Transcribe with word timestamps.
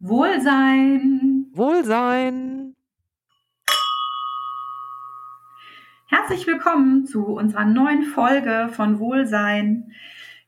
Wohlsein. 0.00 1.46
Wohlsein. 1.54 2.76
Herzlich 6.06 6.46
willkommen 6.46 7.04
zu 7.04 7.26
unserer 7.26 7.64
neuen 7.64 8.04
Folge 8.04 8.68
von 8.70 9.00
Wohlsein. 9.00 9.90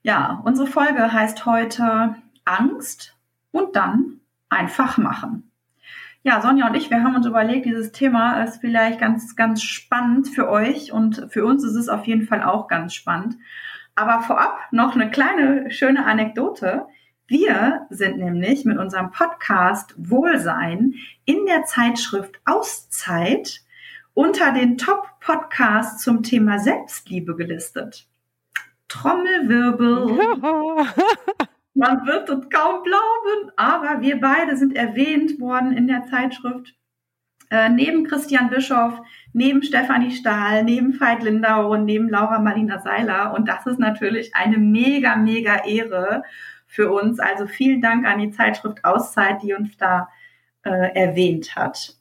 Ja, 0.03 0.41
unsere 0.45 0.69
Folge 0.69 1.13
heißt 1.13 1.47
heute 1.47 2.15
Angst 2.45 3.17
und 3.51 3.75
dann 3.75 4.21
einfach 4.49 4.99
machen. 4.99 5.51
Ja, 6.23 6.41
Sonja 6.41 6.69
und 6.69 6.77
ich, 6.77 6.89
wir 6.89 7.03
haben 7.03 7.17
uns 7.17 7.27
überlegt, 7.27 7.67
dieses 7.67 7.91
Thema 7.91 8.45
ist 8.45 8.61
vielleicht 8.61 9.01
ganz, 9.01 9.35
ganz 9.35 9.65
spannend 9.65 10.29
für 10.29 10.49
euch 10.49 10.93
und 10.93 11.27
für 11.29 11.45
uns 11.45 11.65
ist 11.65 11.75
es 11.75 11.89
auf 11.89 12.05
jeden 12.05 12.23
Fall 12.29 12.45
auch 12.45 12.69
ganz 12.69 12.95
spannend. 12.95 13.35
Aber 13.97 14.21
vorab 14.21 14.61
noch 14.71 14.95
eine 14.95 15.11
kleine 15.11 15.73
schöne 15.73 16.07
Anekdote. 16.07 16.87
Wir 17.31 17.87
sind 17.91 18.19
nämlich 18.19 18.65
mit 18.65 18.77
unserem 18.77 19.13
Podcast 19.13 19.95
Wohlsein 19.97 20.95
in 21.27 21.47
der 21.47 21.63
Zeitschrift 21.63 22.41
Auszeit 22.45 23.61
unter 24.15 24.51
den 24.51 24.77
Top-Podcasts 24.77 26.03
zum 26.03 26.25
Thema 26.25 26.59
Selbstliebe 26.59 27.37
gelistet. 27.37 28.09
Trommelwirbel. 28.89 30.07
Man 31.75 32.05
wird 32.05 32.29
es 32.31 32.51
kaum 32.51 32.83
glauben, 32.83 33.53
aber 33.55 34.01
wir 34.01 34.19
beide 34.19 34.57
sind 34.57 34.75
erwähnt 34.75 35.39
worden 35.39 35.73
in 35.73 35.87
der 35.87 36.07
Zeitschrift. 36.07 36.75
Äh, 37.53 37.69
neben 37.69 38.09
Christian 38.09 38.51
Bischoff, 38.51 39.01
neben 39.33 39.63
Stefanie 39.63 40.11
Stahl, 40.11 40.65
neben 40.65 40.99
Veit 40.99 41.23
Lindau 41.23 41.71
und 41.71 41.85
neben 41.85 42.09
Laura 42.09 42.41
Marlina 42.41 42.81
Seiler. 42.81 43.35
Und 43.35 43.47
das 43.49 43.67
ist 43.67 43.79
natürlich 43.79 44.35
eine 44.35 44.59
mega, 44.59 45.15
mega 45.15 45.65
Ehre 45.65 46.25
für 46.71 46.93
uns. 46.93 47.19
Also 47.19 47.49
vielen 47.49 47.83
Dank 47.83 48.07
an 48.07 48.21
die 48.21 48.31
Zeitschrift 48.31 48.85
Auszeit, 48.85 49.43
die 49.43 49.55
uns 49.55 49.77
da 49.77 50.09
äh, 50.63 50.95
erwähnt 50.95 51.57
hat. 51.57 51.97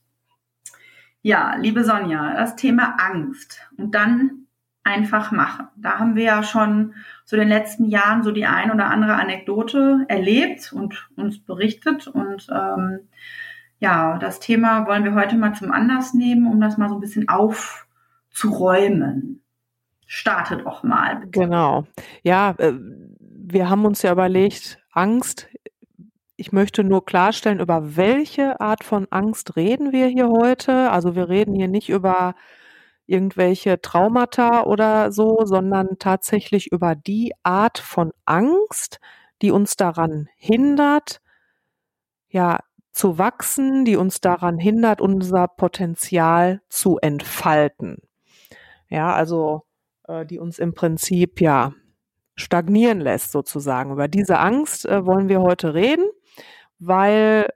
Ja, 1.22 1.56
liebe 1.56 1.84
Sonja, 1.84 2.36
das 2.36 2.56
Thema 2.56 2.98
Angst 3.00 3.68
und 3.78 3.96
dann 3.96 4.46
einfach 4.84 5.32
machen. 5.32 5.68
Da 5.76 5.98
haben 5.98 6.16
wir 6.16 6.24
ja 6.24 6.44
schon 6.44 6.94
so 7.26 7.36
den 7.36 7.50
letzten 7.50 7.86
Jahren 7.86 8.22
so 8.22 8.32
die 8.32 8.46
ein 8.46 8.72
oder 8.72 8.86
andere 8.86 9.16
Anekdote 9.16 10.06
erlebt 10.08 10.72
und 10.72 11.10
uns 11.16 11.44
berichtet. 11.44 12.08
Und 12.08 12.48
ähm, 12.52 13.10
ja, 13.80 14.20
das 14.20 14.40
Thema 14.40 14.88
wollen 14.88 15.04
wir 15.04 15.16
heute 15.16 15.36
mal 15.36 15.54
zum 15.54 15.72
Anlass 15.72 16.14
nehmen, 16.14 16.48
um 16.48 16.62
das 16.62 16.78
mal 16.78 16.90
so 16.90 16.96
ein 16.96 17.02
bisschen 17.02 17.28
aufzuräumen. 17.28 19.44
Startet 20.06 20.66
doch 20.66 20.84
mal. 20.84 21.28
Genau. 21.32 21.86
Ja, 22.24 22.56
äh, 22.58 22.74
wir 23.52 23.70
haben 23.70 23.86
uns 23.86 24.02
ja 24.02 24.12
überlegt, 24.12 24.80
Angst. 24.92 25.48
Ich 26.36 26.52
möchte 26.52 26.84
nur 26.84 27.06
klarstellen, 27.06 27.60
über 27.60 27.98
welche 27.98 28.62
Art 28.62 28.84
von 28.84 29.08
Angst 29.10 29.56
reden 29.56 29.92
wir 29.92 30.08
hier 30.08 30.30
heute. 30.30 30.92
Also 30.92 31.16
wir 31.16 31.28
reden 31.30 31.54
hier 31.54 31.68
nicht 31.68 31.90
über 31.90 32.36
irgendwelche 33.06 33.82
Traumata 33.82 34.64
oder 34.64 35.12
so, 35.12 35.40
sondern 35.44 35.98
tatsächlich 36.00 36.72
über 36.72 36.96
die 36.96 37.34
Art 37.44 37.80
von 37.80 38.12
Angst, 38.26 39.00
die 39.42 39.52
uns 39.52 39.76
daran 39.76 40.28
hindert, 40.36 41.22
ja, 42.30 42.60
zu 42.92 43.18
wachsen, 43.18 43.86
die 43.86 43.96
uns 43.96 44.22
daran 44.22 44.58
hindert, 44.58 45.02
unser 45.02 45.48
Potenzial 45.48 46.62
zu 46.70 46.98
entfalten. 47.00 47.98
Ja, 48.90 49.14
also 49.14 49.64
äh, 50.08 50.26
die 50.26 50.40
uns 50.40 50.60
im 50.60 50.74
Prinzip 50.74 51.42
ja 51.42 51.74
stagnieren 52.40 53.00
lässt 53.00 53.32
sozusagen. 53.32 53.92
Über 53.92 54.08
diese 54.08 54.40
Angst 54.40 54.86
äh, 54.86 55.06
wollen 55.06 55.30
wir 55.30 55.42
heute 55.42 55.74
reden, 55.74 56.06
weil, 56.80 57.50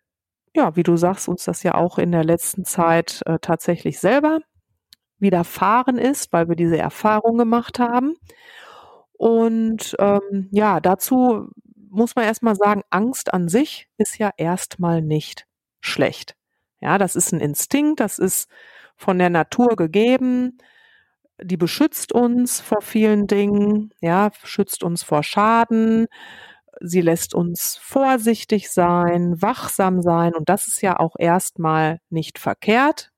ja, 0.56 0.76
wie 0.76 0.84
du 0.84 0.98
sagst, 0.98 1.28
uns 1.28 1.46
das 1.46 1.64
ja 1.64 1.76
auch 1.76 1.98
in 1.98 2.12
der 2.12 2.24
letzten 2.24 2.66
Zeit 2.66 3.22
äh, 3.26 3.40
tatsächlich 3.40 4.00
selber 4.00 4.40
widerfahren 5.20 5.98
ist, 5.98 6.34
weil 6.34 6.50
wir 6.50 6.56
diese 6.56 6.78
Erfahrung 6.78 7.38
gemacht 7.38 7.80
haben. 7.80 8.16
Und 9.14 9.96
ähm, 10.00 10.50
ja, 10.52 10.80
dazu 10.80 11.50
muss 11.90 12.16
man 12.16 12.26
erstmal 12.26 12.56
sagen, 12.56 12.82
Angst 12.90 13.34
an 13.34 13.48
sich 13.48 13.88
ist 13.98 14.18
ja 14.18 14.32
erstmal 14.36 15.02
nicht 15.02 15.46
schlecht. 15.80 16.36
Ja, 16.82 16.98
das 16.98 17.16
ist 17.16 17.32
ein 17.32 17.40
Instinkt, 17.40 18.00
das 18.00 18.20
ist 18.20 18.50
von 18.98 19.18
der 19.18 19.30
Natur 19.30 19.76
gegeben 19.76 20.58
die 21.42 21.58
beschützt 21.58 22.12
uns 22.12 22.62
vor 22.62 22.82
vielen 22.82 23.28
Dingen, 23.28 23.92
ja, 24.02 24.32
schützt 24.44 24.84
uns 24.84 25.04
vor 25.04 25.24
Schaden. 25.24 26.08
Sie 26.80 27.02
lässt 27.02 27.34
uns 27.34 27.78
vorsichtig 27.82 28.70
sein, 28.70 29.42
wachsam 29.42 30.02
sein 30.02 30.34
und 30.34 30.50
das 30.50 30.68
ist 30.68 30.82
ja 30.82 31.00
auch 31.00 31.16
erstmal 31.18 32.00
nicht 32.10 32.40
verkehrt, 32.40 33.12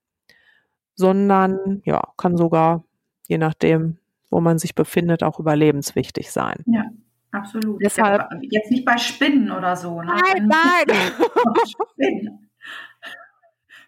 sondern 0.94 1.82
ja, 1.84 2.02
kann 2.16 2.36
sogar, 2.36 2.84
je 3.28 3.38
nachdem, 3.38 3.98
wo 4.30 4.40
man 4.40 4.58
sich 4.58 4.74
befindet, 4.74 5.22
auch 5.22 5.40
überlebenswichtig 5.40 6.30
sein. 6.30 6.62
Ja, 6.66 6.84
absolut. 7.32 7.82
Deshalb, 7.82 8.28
jetzt 8.42 8.70
nicht 8.70 8.84
bei 8.84 8.98
Spinnen 8.98 9.50
oder 9.50 9.76
so. 9.76 10.02
Ne? 10.02 10.14
Nein, 10.36 10.48
nein. 10.48 12.38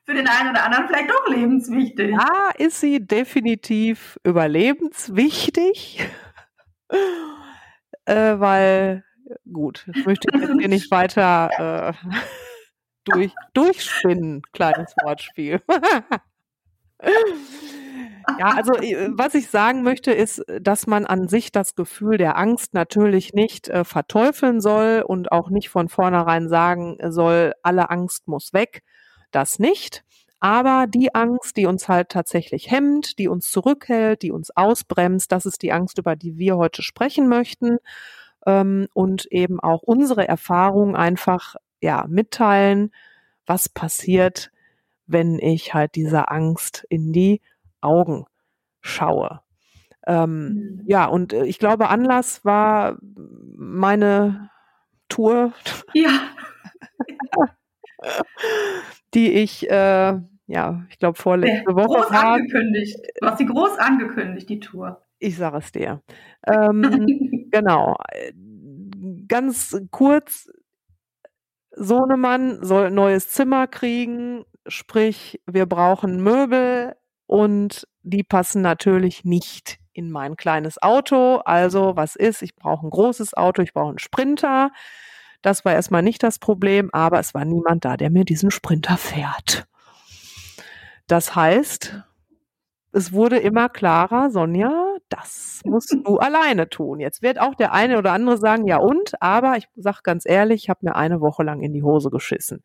für 0.09 0.15
den 0.15 0.27
einen 0.27 0.51
oder 0.51 0.65
anderen 0.65 0.89
vielleicht 0.89 1.11
doch 1.11 1.29
lebenswichtig. 1.29 2.13
Ja, 2.13 2.51
ist 2.57 2.81
sie 2.81 3.07
definitiv 3.07 4.19
überlebenswichtig, 4.25 6.01
äh, 8.07 8.39
weil, 8.39 9.05
gut, 9.53 9.87
ich 9.95 10.07
möchte 10.07 10.29
jetzt 10.33 10.51
hier 10.59 10.69
nicht 10.69 10.91
weiter 10.91 11.93
äh, 11.93 12.09
durch, 13.05 13.35
durchspinnen, 13.53 14.43
kleines 14.53 14.95
Wortspiel. 15.03 15.61
Ja, 18.39 18.49
also 18.57 18.75
äh, 18.75 19.09
was 19.13 19.35
ich 19.35 19.49
sagen 19.49 19.83
möchte, 19.83 20.13
ist, 20.13 20.45
dass 20.61 20.87
man 20.87 21.07
an 21.07 21.29
sich 21.29 21.51
das 21.51 21.77
Gefühl 21.77 22.19
der 22.19 22.37
Angst 22.37 22.75
natürlich 22.75 23.33
nicht 23.33 23.69
äh, 23.69 23.85
verteufeln 23.85 24.61
soll 24.61 25.03
und 25.07 25.33
auch 25.33 25.49
nicht 25.49 25.71
von 25.71 25.89
vornherein 25.89 26.49
sagen 26.51 26.99
soll, 27.09 27.55
alle 27.63 27.89
Angst 27.89 28.29
muss 28.29 28.53
weg, 28.53 28.83
das 29.31 29.59
nicht. 29.59 30.05
Aber 30.41 30.87
die 30.87 31.15
Angst, 31.15 31.57
die 31.57 31.67
uns 31.67 31.89
halt 31.89 32.11
tatsächlich 32.11 32.71
hemmt, 32.71 33.19
die 33.19 33.29
uns 33.29 33.51
zurückhält, 33.51 34.23
die 34.23 34.31
uns 34.31 34.51
ausbremst, 34.57 35.33
das 35.33 35.47
ist 35.47 35.63
die 35.63 35.73
Angst, 35.73 35.99
über 35.99 36.15
die 36.15 36.37
wir 36.39 36.57
heute 36.57 36.83
sprechen 36.83 37.29
möchten 37.29 37.79
ähm, 38.47 38.87
und 38.95 39.27
eben 39.27 39.59
auch 39.59 39.83
unsere 39.83 40.29
Erfahrungen 40.29 40.95
einfach 40.95 41.57
ja 41.81 42.07
mitteilen, 42.09 42.93
was 43.47 43.69
passiert, 43.69 44.53
wenn 45.07 45.39
ich 45.39 45.75
halt 45.75 45.97
dieser 45.97 46.31
Angst 46.31 46.87
in 46.89 47.13
die 47.13 47.41
Augen 47.81 48.27
schaue. 48.81 49.41
Ähm, 50.07 50.49
mhm. 50.49 50.83
Ja, 50.87 51.07
und 51.07 51.33
äh, 51.33 51.45
ich 51.45 51.59
glaube, 51.59 51.89
Anlass 51.89 52.45
war 52.45 52.97
meine 53.01 54.51
Tour. 55.09 55.53
Ja. 55.95 56.11
die 59.15 59.33
ich, 59.33 59.69
äh, 59.71 60.19
ja, 60.47 60.87
ich 60.89 60.99
glaube 60.99 61.19
vorletzte 61.19 61.75
Woche 61.75 62.01
groß 62.01 62.11
war. 62.11 62.25
angekündigt. 62.35 62.97
Du 63.21 63.27
hast 63.27 63.39
sie 63.39 63.47
groß 63.47 63.79
angekündigt, 63.79 64.49
die 64.49 64.61
Tour. 64.61 65.03
Ich 65.19 65.37
sage 65.37 65.59
es 65.59 65.73
dir. 65.73 66.03
Ähm, 66.47 67.49
genau. 67.51 67.97
Ganz 69.29 69.77
kurz, 69.91 70.49
Sohnemann 71.73 72.65
soll 72.65 72.87
ein 72.87 72.95
neues 72.95 73.29
Zimmer 73.31 73.67
kriegen, 73.67 74.45
sprich, 74.67 75.41
wir 75.47 75.67
brauchen 75.67 76.23
Möbel 76.23 76.97
und 77.27 77.87
die 78.03 78.25
passen 78.25 78.63
natürlich 78.63 79.25
nicht 79.25 79.79
in 79.93 80.11
mein 80.11 80.37
kleines 80.37 80.81
Auto. 80.81 81.37
Also, 81.45 81.97
was 81.97 82.17
ist? 82.17 82.43
Ich 82.43 82.55
brauche 82.55 82.87
ein 82.87 82.91
großes 82.91 83.35
Auto, 83.35 83.63
ich 83.63 83.73
brauche 83.73 83.91
einen 83.91 83.99
Sprinter. 83.99 84.71
Das 85.43 85.65
war 85.65 85.73
erstmal 85.73 86.03
nicht 86.03 86.23
das 86.23 86.39
Problem, 86.39 86.91
aber 86.93 87.21
es 87.21 87.35
war 87.35 87.45
niemand 87.45 87.85
da, 87.85 87.97
der 87.97 88.11
mir 88.11 88.25
diesen 88.25 88.51
Sprinter 88.51 88.97
fährt. 88.97 89.67
Das 91.07 91.35
heißt, 91.35 92.03
es 92.93 93.13
wurde 93.13 93.39
immer 93.39 93.69
klarer, 93.69 94.31
Sonja, 94.31 94.97
das 95.09 95.61
musst 95.65 95.93
du 95.93 96.17
alleine 96.19 96.69
tun. 96.69 97.01
Jetzt 97.01 97.23
wird 97.23 97.41
auch 97.41 97.55
der 97.55 97.73
eine 97.73 97.99
oder 97.99 98.13
andere 98.13 98.39
sagen, 98.39 98.67
ja 98.67 98.79
und, 98.79 99.21
aber 99.21 99.57
ich 99.57 99.69
sage 99.77 99.99
ganz 100.03 100.25
ehrlich, 100.27 100.65
ich 100.65 100.71
habe 100.71 100.81
mir 100.83 100.97
eine 100.97 101.21
Woche 101.21 101.43
lang 101.43 101.61
in 101.61 101.73
die 101.73 101.83
Hose 101.83 102.11
geschissen, 102.11 102.63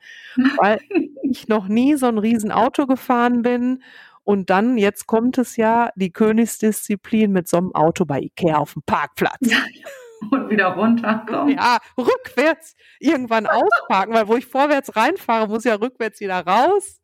weil 0.58 0.80
ich 1.24 1.48
noch 1.48 1.68
nie 1.68 1.96
so 1.96 2.08
ein 2.08 2.18
Riesenauto 2.18 2.88
gefahren 2.88 3.42
bin. 3.42 3.84
Und 4.26 4.50
dann, 4.50 4.78
jetzt 4.78 5.06
kommt 5.06 5.38
es 5.38 5.58
ja, 5.58 5.90
die 5.96 6.12
Königsdisziplin 6.12 7.32
mit 7.32 7.50
so 7.50 7.58
einem 7.58 7.76
Auto 7.76 8.06
bei 8.06 8.22
Ikea 8.22 8.58
auf 8.58 8.74
dem 8.74 8.84
Parkplatz. 8.86 9.42
Und 10.32 10.50
wieder 10.50 10.68
runterkommen. 10.68 11.56
Ja, 11.56 11.78
rückwärts 11.98 12.76
irgendwann 13.00 13.48
ausparken, 13.48 14.14
weil 14.14 14.28
wo 14.28 14.36
ich 14.36 14.46
vorwärts 14.46 14.96
reinfahre, 14.96 15.48
muss 15.48 15.64
ja 15.64 15.76
rückwärts 15.76 16.20
wieder 16.20 16.46
raus. 16.46 17.02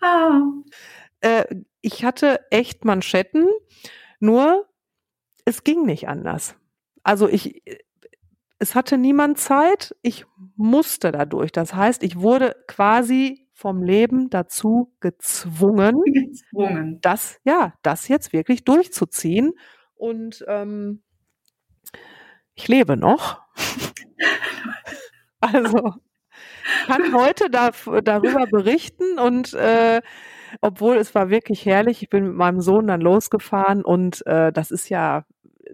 Ah. 0.00 0.40
Äh, 1.20 1.44
ich 1.80 2.04
hatte 2.04 2.40
echt 2.50 2.84
Manschetten, 2.84 3.46
nur 4.20 4.66
es 5.44 5.64
ging 5.64 5.84
nicht 5.84 6.08
anders. 6.08 6.56
Also 7.02 7.28
ich, 7.28 7.62
es 8.58 8.74
hatte 8.74 8.96
niemand 8.96 9.38
Zeit, 9.38 9.94
ich 10.02 10.24
musste 10.56 11.10
dadurch. 11.10 11.50
Das 11.52 11.74
heißt, 11.74 12.02
ich 12.02 12.20
wurde 12.20 12.56
quasi 12.68 13.48
vom 13.54 13.82
Leben 13.82 14.30
dazu 14.30 14.92
gezwungen, 15.00 16.00
gezwungen. 16.04 16.98
das, 17.00 17.40
ja, 17.44 17.74
das 17.82 18.08
jetzt 18.08 18.32
wirklich 18.32 18.64
durchzuziehen. 18.64 19.52
Und 19.94 20.44
ähm, 20.48 21.02
ich 22.54 22.68
lebe 22.68 22.96
noch. 22.96 23.40
also 25.40 25.94
kann 26.86 27.14
heute 27.14 27.50
da, 27.50 27.70
darüber 28.02 28.46
berichten 28.46 29.18
und 29.18 29.52
äh, 29.54 30.00
obwohl 30.60 30.96
es 30.96 31.14
war 31.14 31.30
wirklich 31.30 31.64
herrlich. 31.64 32.02
Ich 32.02 32.10
bin 32.10 32.26
mit 32.26 32.36
meinem 32.36 32.60
Sohn 32.60 32.86
dann 32.86 33.00
losgefahren 33.00 33.84
und 33.84 34.24
äh, 34.26 34.52
das 34.52 34.70
ist 34.70 34.88
ja 34.88 35.24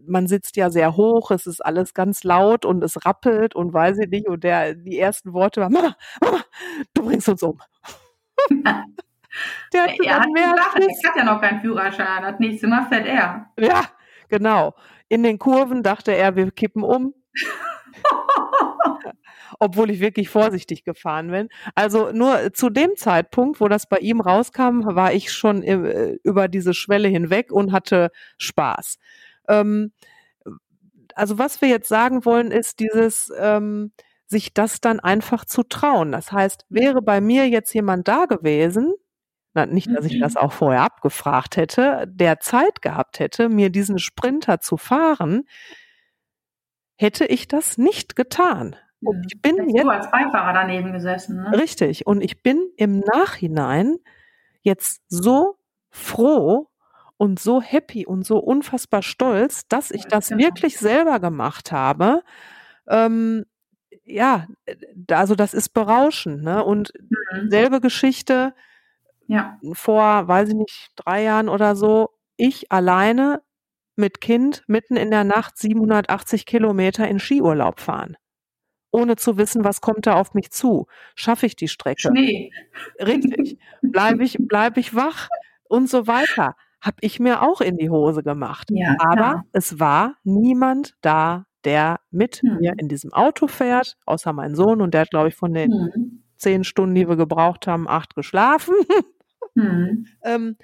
man 0.06 0.26
sitzt 0.26 0.56
ja 0.56 0.70
sehr 0.70 0.96
hoch, 0.96 1.30
es 1.30 1.46
ist 1.46 1.64
alles 1.64 1.94
ganz 1.94 2.24
laut 2.24 2.64
und 2.64 2.82
es 2.84 3.04
rappelt 3.04 3.54
und 3.54 3.72
weiß 3.72 3.98
ich 3.98 4.08
nicht. 4.08 4.28
Und 4.28 4.44
der, 4.44 4.74
die 4.74 4.98
ersten 4.98 5.32
Worte 5.32 5.60
waren, 5.60 5.72
Mama, 5.72 5.96
Mama, 6.20 6.40
du 6.94 7.04
bringst 7.04 7.28
uns 7.28 7.42
um. 7.42 7.58
der, 8.50 9.82
hat, 9.82 9.96
er 10.04 10.20
hat, 10.20 10.28
mehr 10.30 10.52
gesagt, 10.52 10.78
er 10.78 11.10
hat 11.10 11.16
ja 11.16 11.24
noch 11.24 11.40
keinen 11.40 11.60
Führerschein, 11.60 12.22
das 12.22 12.38
nächste 12.38 12.66
Mal 12.68 12.86
fährt 12.86 13.06
er. 13.06 13.50
Ja, 13.58 13.84
genau. 14.28 14.74
In 15.08 15.22
den 15.22 15.38
Kurven 15.38 15.82
dachte 15.82 16.12
er, 16.12 16.36
wir 16.36 16.50
kippen 16.50 16.82
um. 16.82 17.14
Obwohl 19.60 19.90
ich 19.90 20.00
wirklich 20.00 20.28
vorsichtig 20.28 20.84
gefahren 20.84 21.30
bin. 21.30 21.48
Also 21.74 22.12
nur 22.12 22.52
zu 22.52 22.70
dem 22.70 22.96
Zeitpunkt, 22.96 23.60
wo 23.60 23.68
das 23.68 23.88
bei 23.88 23.98
ihm 23.98 24.20
rauskam, 24.20 24.82
war 24.84 25.12
ich 25.12 25.32
schon 25.32 25.62
äh, 25.62 26.18
über 26.22 26.48
diese 26.48 26.74
Schwelle 26.74 27.08
hinweg 27.08 27.50
und 27.50 27.72
hatte 27.72 28.10
Spaß. 28.36 28.98
Ähm, 29.48 29.92
also 31.14 31.38
was 31.38 31.60
wir 31.60 31.68
jetzt 31.68 31.88
sagen 31.88 32.24
wollen, 32.24 32.52
ist 32.52 32.78
dieses, 32.78 33.32
ähm, 33.38 33.92
sich 34.28 34.54
das 34.54 34.80
dann 34.80 35.00
einfach 35.00 35.44
zu 35.44 35.62
trauen. 35.62 36.12
Das 36.12 36.30
heißt, 36.32 36.66
wäre 36.68 37.02
bei 37.02 37.20
mir 37.20 37.48
jetzt 37.48 37.72
jemand 37.72 38.06
da 38.06 38.26
gewesen, 38.26 38.94
nicht, 39.54 39.90
dass 39.94 40.04
ich 40.04 40.20
das 40.20 40.34
mhm. 40.34 40.40
auch 40.40 40.52
vorher 40.52 40.82
abgefragt 40.82 41.56
hätte, 41.56 42.04
der 42.08 42.40
Zeit 42.40 42.82
gehabt 42.82 43.18
hätte, 43.18 43.48
mir 43.48 43.70
diesen 43.70 43.98
Sprinter 43.98 44.60
zu 44.60 44.76
fahren, 44.76 45.44
hätte 46.96 47.26
ich 47.26 47.48
das 47.48 47.78
nicht 47.78 48.16
getan. 48.16 48.76
Und 49.00 49.26
ich 49.32 49.40
bin 49.40 49.56
jetzt 49.68 49.84
du 49.84 49.88
als 49.88 50.10
Beifahrer 50.10 50.52
daneben 50.52 50.92
gesessen. 50.92 51.42
Ne? 51.42 51.58
Richtig. 51.58 52.06
Und 52.06 52.20
ich 52.20 52.42
bin 52.42 52.70
im 52.76 53.00
Nachhinein 53.00 53.96
jetzt 54.62 55.02
so 55.08 55.56
froh, 55.90 56.68
und 57.18 57.40
so 57.40 57.60
happy 57.60 58.06
und 58.06 58.24
so 58.24 58.38
unfassbar 58.38 59.02
stolz, 59.02 59.66
dass 59.68 59.90
ich 59.90 60.04
das 60.04 60.28
genau. 60.28 60.44
wirklich 60.44 60.78
selber 60.78 61.20
gemacht 61.20 61.72
habe. 61.72 62.22
Ähm, 62.86 63.44
ja, 64.04 64.46
also 65.10 65.34
das 65.34 65.52
ist 65.52 65.70
berauschend. 65.70 66.42
Ne? 66.44 66.64
Und 66.64 66.92
mhm. 67.32 67.50
selbe 67.50 67.80
Geschichte 67.80 68.54
ja. 69.28 69.58
vor, 69.72 70.26
weiß 70.26 70.48
ich 70.50 70.54
nicht, 70.54 70.90
drei 70.96 71.22
Jahren 71.22 71.48
oder 71.48 71.76
so, 71.76 72.10
ich 72.36 72.72
alleine 72.72 73.42
mit 73.96 74.20
Kind 74.20 74.64
mitten 74.66 74.96
in 74.96 75.10
der 75.10 75.24
Nacht 75.24 75.58
780 75.58 76.46
Kilometer 76.46 77.06
in 77.08 77.18
Skiurlaub 77.18 77.80
fahren. 77.80 78.16
Ohne 78.90 79.16
zu 79.16 79.36
wissen, 79.36 79.64
was 79.64 79.80
kommt 79.80 80.06
da 80.06 80.14
auf 80.14 80.34
mich 80.34 80.50
zu. 80.50 80.86
Schaffe 81.14 81.46
ich 81.46 81.56
die 81.56 81.68
Strecke? 81.68 82.00
Schnee. 82.00 82.50
Richtig. 82.98 83.58
Bleibe 83.82 84.24
ich, 84.24 84.36
bleib 84.40 84.78
ich 84.78 84.94
wach? 84.94 85.28
Und 85.68 85.90
so 85.90 86.06
weiter 86.06 86.54
habe 86.80 86.96
ich 87.00 87.20
mir 87.20 87.42
auch 87.42 87.60
in 87.60 87.76
die 87.76 87.90
Hose 87.90 88.22
gemacht. 88.22 88.68
Ja, 88.70 88.94
Aber 88.98 89.14
klar. 89.14 89.44
es 89.52 89.78
war 89.78 90.14
niemand 90.22 90.94
da, 91.02 91.44
der 91.64 92.00
mit 92.10 92.36
hm. 92.36 92.58
mir 92.60 92.74
in 92.78 92.88
diesem 92.88 93.12
Auto 93.12 93.46
fährt, 93.46 93.96
außer 94.06 94.32
mein 94.32 94.54
Sohn. 94.54 94.80
Und 94.80 94.94
der 94.94 95.02
hat, 95.02 95.10
glaube 95.10 95.28
ich, 95.28 95.34
von 95.34 95.52
den 95.52 95.72
hm. 95.72 96.22
zehn 96.36 96.64
Stunden, 96.64 96.94
die 96.94 97.08
wir 97.08 97.16
gebraucht 97.16 97.66
haben, 97.66 97.88
acht 97.88 98.14
geschlafen. 98.14 98.74
Hm. 99.54 100.06
ähm, 100.22 100.56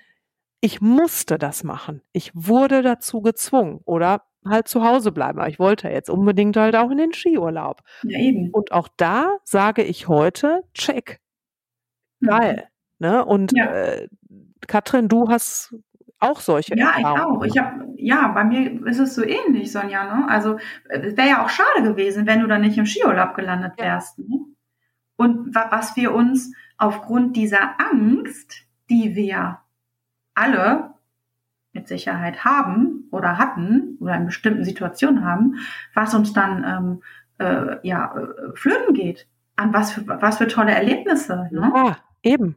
ich 0.60 0.80
musste 0.80 1.36
das 1.36 1.62
machen. 1.62 2.00
Ich 2.12 2.30
wurde 2.34 2.80
dazu 2.80 3.20
gezwungen 3.20 3.80
oder 3.84 4.22
halt 4.46 4.68
zu 4.68 4.84
Hause 4.84 5.12
bleiben. 5.12 5.38
Aber 5.38 5.48
ich 5.48 5.58
wollte 5.58 5.88
jetzt 5.88 6.10
unbedingt 6.10 6.56
halt 6.56 6.76
auch 6.76 6.90
in 6.90 6.98
den 6.98 7.12
Skiurlaub. 7.12 7.82
Ja, 8.02 8.18
eben. 8.18 8.50
Und 8.50 8.72
auch 8.72 8.88
da 8.96 9.36
sage 9.44 9.82
ich 9.82 10.08
heute, 10.08 10.62
check. 10.72 11.20
Mhm. 12.20 12.26
Geil. 12.26 12.68
Ne? 12.98 13.24
Und 13.24 13.52
ja. 13.56 13.66
äh, 13.66 14.08
Katrin, 14.66 15.08
du 15.08 15.28
hast 15.28 15.74
auch 16.18 16.40
solche 16.40 16.76
Ja, 16.76 16.94
ich 16.98 17.04
auch. 17.04 17.44
Ich 17.44 17.58
habe 17.58 17.84
ja, 17.96 18.28
bei 18.28 18.44
mir 18.44 18.86
ist 18.86 18.98
es 18.98 19.14
so 19.14 19.22
ähnlich, 19.22 19.72
Sonja. 19.72 20.04
Ne? 20.04 20.28
Also 20.28 20.58
es 20.88 21.16
wäre 21.16 21.28
ja 21.28 21.44
auch 21.44 21.48
schade 21.48 21.82
gewesen, 21.82 22.26
wenn 22.26 22.40
du 22.40 22.46
dann 22.46 22.62
nicht 22.62 22.78
im 22.78 22.86
Skiurlaub 22.86 23.34
gelandet 23.34 23.72
wärst. 23.78 24.18
Ne? 24.18 24.40
Und 25.16 25.54
was 25.54 25.96
wir 25.96 26.12
uns 26.12 26.52
aufgrund 26.76 27.36
dieser 27.36 27.80
Angst, 27.80 28.63
die 28.90 29.14
wir 29.14 29.58
alle 30.34 30.94
mit 31.72 31.88
Sicherheit 31.88 32.44
haben 32.44 33.08
oder 33.10 33.38
hatten 33.38 33.96
oder 34.00 34.14
in 34.16 34.26
bestimmten 34.26 34.64
Situationen 34.64 35.24
haben, 35.24 35.56
was 35.92 36.14
uns 36.14 36.32
dann 36.32 36.64
ähm, 36.64 37.02
äh, 37.38 37.86
ja 37.86 38.16
äh, 38.16 38.56
flöten 38.56 38.94
geht. 38.94 39.26
An 39.56 39.72
was 39.72 39.92
für 39.92 40.06
was 40.06 40.38
für 40.38 40.48
tolle 40.48 40.72
Erlebnisse. 40.72 41.48
Ne? 41.52 41.72
Ja, 41.74 41.96
eben. 42.22 42.56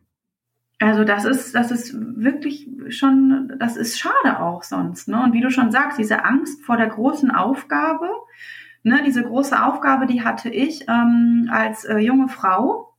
Also 0.79 1.03
das 1.03 1.25
ist, 1.25 1.55
das 1.55 1.71
ist 1.71 1.95
wirklich 1.95 2.69
schon, 2.89 3.53
das 3.59 3.77
ist 3.77 3.99
schade 3.99 4.39
auch 4.39 4.61
sonst. 4.61 5.07
Ne? 5.07 5.21
Und 5.23 5.33
wie 5.33 5.41
du 5.41 5.49
schon 5.49 5.71
sagst, 5.71 5.97
diese 5.97 6.23
Angst 6.23 6.63
vor 6.63 6.77
der 6.77 6.87
großen 6.87 7.31
Aufgabe, 7.31 8.09
ne, 8.83 9.01
diese 9.03 9.23
große 9.23 9.63
Aufgabe, 9.63 10.05
die 10.05 10.23
hatte 10.23 10.49
ich 10.49 10.87
ähm, 10.87 11.49
als 11.51 11.83
äh, 11.85 11.97
junge 11.97 12.27
Frau, 12.27 12.93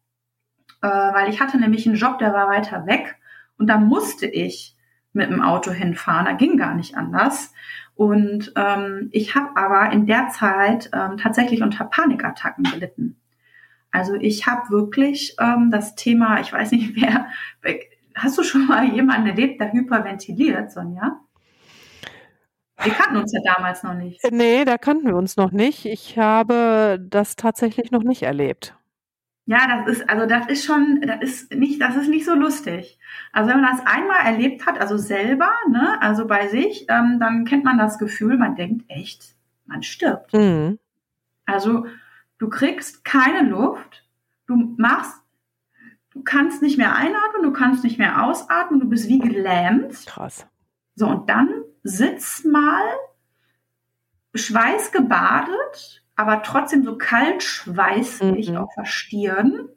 äh, 0.82 0.88
weil 0.88 1.28
ich 1.28 1.40
hatte 1.40 1.58
nämlich 1.58 1.86
einen 1.86 1.96
Job, 1.96 2.19
der 2.19 2.32
war 2.32 2.48
weiter 2.48 2.86
weg 2.86 3.18
und 3.58 3.66
da 3.66 3.78
musste 3.78 4.26
ich 4.26 4.76
mit 5.12 5.31
dem 5.31 5.43
Auto 5.43 5.70
hinfahren, 5.70 6.26
da 6.26 6.32
ging 6.32 6.56
gar 6.56 6.75
nicht 6.75 6.96
anders. 6.96 7.52
Und 7.94 8.52
ähm, 8.56 9.08
ich 9.12 9.34
habe 9.34 9.56
aber 9.56 9.93
in 9.93 10.06
der 10.06 10.28
Zeit 10.28 10.90
ähm, 10.93 11.16
tatsächlich 11.16 11.62
unter 11.62 11.84
Panikattacken 11.84 12.64
gelitten. 12.64 13.16
Also 13.90 14.14
ich 14.14 14.46
habe 14.46 14.70
wirklich 14.70 15.34
ähm, 15.40 15.70
das 15.70 15.96
Thema, 15.96 16.40
ich 16.40 16.52
weiß 16.52 16.70
nicht 16.72 16.94
wer, 17.00 17.26
hast 18.14 18.38
du 18.38 18.43
schon 18.43 18.66
mal 18.66 18.84
jemanden 18.84 19.26
erlebt, 19.26 19.61
der 19.61 19.72
hyperventiliert, 19.72 20.70
Sonja? 20.70 21.20
Wir 22.81 22.93
kannten 22.93 23.16
uns 23.16 23.32
ja 23.32 23.40
damals 23.56 23.82
noch 23.82 23.94
nicht. 23.94 24.22
Äh, 24.22 24.31
nee, 24.31 24.64
da 24.64 24.78
kannten 24.78 25.08
wir 25.08 25.16
uns 25.16 25.37
noch 25.37 25.50
nicht. 25.50 25.84
Ich 25.84 26.16
habe 26.16 27.04
das 27.11 27.34
tatsächlich 27.34 27.90
noch 27.90 28.04
nicht 28.04 28.22
erlebt. 28.22 28.77
Ja, 29.49 29.67
das 29.67 29.97
ist, 29.97 30.11
also 30.11 30.27
das 30.27 30.47
ist 30.49 30.65
schon, 30.65 31.00
das 31.00 31.23
ist 31.23 31.55
nicht, 31.55 31.81
das 31.81 31.97
ist 31.97 32.09
nicht 32.09 32.26
so 32.26 32.35
lustig. 32.35 32.99
Also 33.33 33.50
wenn 33.50 33.61
man 33.61 33.76
das 33.76 33.87
einmal 33.87 34.25
erlebt 34.25 34.67
hat, 34.67 34.78
also 34.78 34.99
selber, 34.99 35.50
ne, 35.71 36.00
also 36.02 36.26
bei 36.26 36.49
sich, 36.49 36.87
ähm, 36.88 37.19
dann 37.19 37.45
kennt 37.45 37.64
man 37.64 37.78
das 37.78 37.99
Gefühl, 37.99 38.37
man 38.37 38.57
denkt 38.57 38.85
echt, 38.88 39.35
man 39.67 39.83
stirbt. 39.83 40.35
Mhm. 40.35 40.78
Also 41.47 41.87
Du 42.38 42.49
kriegst 42.49 43.05
keine 43.05 43.49
Luft. 43.49 44.05
Du 44.47 44.75
machst, 44.78 45.21
du 46.11 46.23
kannst 46.23 46.62
nicht 46.62 46.78
mehr 46.78 46.95
einatmen, 46.95 47.43
du 47.43 47.52
kannst 47.52 47.85
nicht 47.85 47.99
mehr 47.99 48.25
ausatmen, 48.25 48.81
du 48.81 48.88
bist 48.88 49.09
wie 49.09 49.19
gelähmt. 49.19 50.07
Krass. 50.07 50.47
So, 50.95 51.09
und 51.09 51.28
dann 51.28 51.50
sitz 51.83 52.45
mal 52.45 52.83
schweißgebadet, 54.35 55.98
aber 56.18 56.42
trotzdem 56.42 56.82
so 56.82 56.98
kalt 56.98 57.44
schweißig 57.44 58.50
mhm. 58.50 58.56
auf 58.56 58.70
der 58.76 58.87
Stirn, 58.87 59.68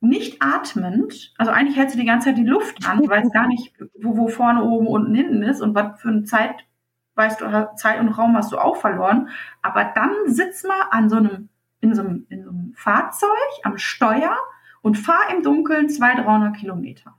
nicht 0.00 0.42
atmend. 0.42 1.32
Also 1.38 1.52
eigentlich 1.52 1.78
hältst 1.78 1.94
du 1.94 2.00
die 2.00 2.06
ganze 2.06 2.28
Zeit 2.28 2.36
die 2.36 2.44
Luft 2.44 2.86
an, 2.86 3.00
du 3.00 3.08
weißt 3.08 3.32
gar 3.32 3.48
nicht, 3.48 3.72
wo, 3.98 4.14
wo 4.18 4.28
vorne, 4.28 4.62
oben, 4.62 4.86
unten, 4.86 5.14
hinten 5.14 5.42
ist 5.42 5.62
und 5.62 5.74
was 5.74 5.98
für 5.98 6.08
eine 6.10 6.24
Zeit, 6.24 6.66
weißt 7.14 7.40
du, 7.40 7.70
Zeit 7.76 7.98
und 7.98 8.10
Raum 8.10 8.36
hast 8.36 8.52
du 8.52 8.58
auch 8.58 8.76
verloren. 8.76 9.30
Aber 9.62 9.90
dann 9.94 10.12
sitz 10.26 10.64
mal 10.64 10.82
an 10.90 11.08
so 11.08 11.16
einem 11.16 11.48
in 11.80 11.94
so, 11.94 12.02
einem, 12.02 12.26
in 12.28 12.44
so 12.44 12.50
einem 12.50 12.74
Fahrzeug 12.74 13.30
am 13.62 13.78
Steuer 13.78 14.36
und 14.82 14.98
fahre 14.98 15.34
im 15.34 15.42
Dunkeln 15.42 15.88
200, 15.88 16.26
300 16.26 16.56
Kilometer. 16.56 17.14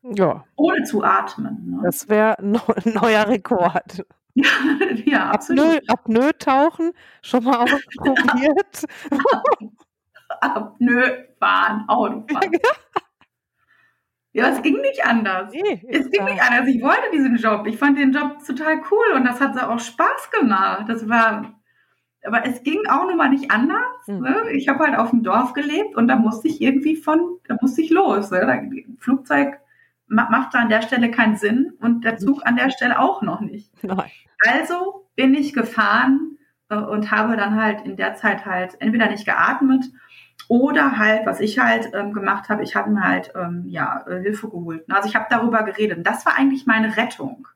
Ja. 0.00 0.44
Ohne 0.56 0.84
zu 0.84 1.04
atmen. 1.04 1.70
Ne? 1.70 1.80
Das 1.82 2.08
wäre 2.08 2.38
ein 2.38 2.52
neuer 2.94 3.28
Rekord. 3.28 4.06
Ja, 5.04 5.30
absolut. 5.30 5.80
Apnoe, 5.88 6.36
tauchen, 6.38 6.92
schon 7.22 7.44
mal 7.44 7.56
ausprobiert. 7.62 8.84
Apnoe 10.40 11.28
fahren, 11.38 11.84
Autofahren. 11.88 12.52
Ja, 14.32 14.50
es 14.50 14.62
ging 14.62 14.80
nicht 14.82 15.04
anders. 15.04 15.52
Nee, 15.52 15.82
es 15.88 16.08
ging 16.10 16.24
nicht 16.26 16.40
anders. 16.40 16.68
Ich 16.68 16.80
wollte 16.80 17.10
diesen 17.12 17.36
Job. 17.36 17.66
Ich 17.66 17.76
fand 17.76 17.98
den 17.98 18.12
Job 18.12 18.36
total 18.46 18.80
cool 18.90 19.16
und 19.16 19.24
das 19.24 19.40
hat 19.40 19.54
so 19.54 19.62
auch 19.62 19.80
Spaß 19.80 20.30
gemacht. 20.30 20.84
Das 20.86 21.08
war 21.08 21.58
aber 22.24 22.44
es 22.46 22.62
ging 22.62 22.86
auch 22.88 23.06
nun 23.06 23.16
mal 23.16 23.30
nicht 23.30 23.50
anders. 23.50 24.06
Mhm. 24.06 24.20
Ne? 24.20 24.50
Ich 24.52 24.68
habe 24.68 24.84
halt 24.84 24.98
auf 24.98 25.10
dem 25.10 25.22
Dorf 25.22 25.52
gelebt 25.52 25.96
und 25.96 26.08
da 26.08 26.16
musste 26.16 26.48
ich 26.48 26.60
irgendwie 26.60 26.96
von, 26.96 27.38
da 27.46 27.56
musste 27.60 27.82
ich 27.82 27.90
los. 27.90 28.30
Ne? 28.30 28.70
Flugzeug 28.98 29.58
macht 30.06 30.54
da 30.54 30.60
an 30.60 30.68
der 30.68 30.82
Stelle 30.82 31.10
keinen 31.10 31.36
Sinn 31.36 31.72
und 31.80 32.04
der 32.04 32.16
Zug 32.16 32.46
an 32.46 32.56
der 32.56 32.70
Stelle 32.70 32.98
auch 32.98 33.22
noch 33.22 33.40
nicht. 33.40 33.72
Nein. 33.82 34.10
Also 34.46 35.06
bin 35.16 35.34
ich 35.34 35.52
gefahren 35.52 36.38
äh, 36.68 36.76
und 36.76 37.10
habe 37.10 37.36
dann 37.36 37.60
halt 37.60 37.84
in 37.84 37.96
der 37.96 38.14
Zeit 38.14 38.46
halt 38.46 38.80
entweder 38.80 39.08
nicht 39.08 39.24
geatmet 39.24 39.84
oder 40.48 40.96
halt, 40.98 41.26
was 41.26 41.40
ich 41.40 41.58
halt 41.58 41.90
ähm, 41.92 42.12
gemacht 42.12 42.48
habe, 42.48 42.62
ich 42.62 42.74
habe 42.74 42.90
mir 42.90 43.02
halt 43.02 43.32
ähm, 43.34 43.64
ja 43.66 44.04
äh, 44.06 44.20
Hilfe 44.20 44.48
geholt. 44.48 44.84
Also 44.88 45.08
ich 45.08 45.14
habe 45.14 45.26
darüber 45.28 45.62
geredet. 45.62 45.98
Und 45.98 46.06
das 46.06 46.24
war 46.24 46.36
eigentlich 46.36 46.66
meine 46.66 46.96
Rettung. 46.96 47.48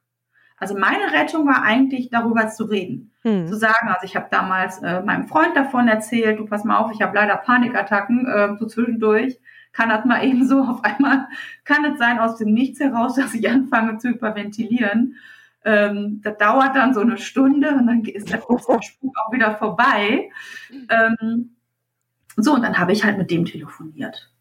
Also 0.58 0.78
meine 0.78 1.12
Rettung 1.12 1.46
war 1.46 1.62
eigentlich 1.62 2.10
darüber 2.10 2.48
zu 2.48 2.64
reden, 2.64 3.10
hm. 3.22 3.48
zu 3.48 3.56
sagen. 3.56 3.88
Also 3.88 4.04
ich 4.04 4.14
habe 4.14 4.28
damals 4.30 4.80
äh, 4.82 5.00
meinem 5.02 5.26
Freund 5.26 5.56
davon 5.56 5.88
erzählt. 5.88 6.38
Du 6.38 6.46
pass 6.46 6.64
mal 6.64 6.76
auf, 6.76 6.92
ich 6.92 7.02
habe 7.02 7.16
leider 7.16 7.36
Panikattacken 7.36 8.26
äh, 8.26 8.56
so 8.58 8.66
zwischendurch. 8.66 9.40
Kann 9.72 9.88
das 9.88 10.04
mal 10.04 10.22
eben 10.22 10.46
so 10.46 10.60
auf 10.60 10.84
einmal 10.84 11.26
kann 11.64 11.84
es 11.86 11.98
sein 11.98 12.18
aus 12.18 12.36
dem 12.36 12.52
Nichts 12.52 12.78
heraus, 12.78 13.14
dass 13.14 13.34
ich 13.34 13.48
anfange 13.48 13.98
zu 13.98 14.10
hyperventilieren. 14.10 15.16
Ähm, 15.64 16.20
das 16.22 16.36
dauert 16.38 16.74
dann 16.74 16.94
so 16.94 17.00
eine 17.00 17.18
Stunde 17.18 17.70
und 17.70 17.86
dann 17.86 18.04
ist 18.04 18.30
der 18.30 18.38
Spuk 18.82 19.12
auch 19.16 19.32
wieder 19.32 19.56
vorbei. 19.56 20.30
Ähm, 20.88 21.56
so, 22.36 22.54
und 22.54 22.62
dann 22.62 22.78
habe 22.78 22.92
ich 22.92 23.04
halt 23.04 23.18
mit 23.18 23.30
dem 23.30 23.44
telefoniert. 23.44 24.32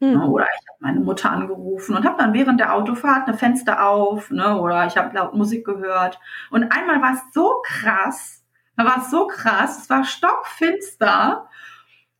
Hm. 0.00 0.14
Ne, 0.14 0.26
oder 0.26 0.44
ich 0.44 0.68
habe 0.68 0.78
meine 0.80 1.00
Mutter 1.00 1.30
angerufen 1.30 1.96
und 1.96 2.04
habe 2.04 2.18
dann 2.18 2.34
während 2.34 2.58
der 2.58 2.74
Autofahrt 2.74 3.28
eine 3.28 3.38
Fenster 3.38 3.86
auf, 3.88 4.30
ne, 4.30 4.60
oder 4.60 4.86
ich 4.86 4.96
habe 4.96 5.14
laut 5.16 5.34
Musik 5.34 5.64
gehört. 5.64 6.18
Und 6.50 6.64
einmal 6.64 7.00
war 7.00 7.14
es 7.14 7.20
so 7.32 7.62
krass, 7.64 8.44
da 8.76 8.84
war 8.84 8.98
es 8.98 9.10
so 9.10 9.28
krass, 9.28 9.80
es 9.80 9.90
war 9.90 10.04
stockfinster. 10.04 11.48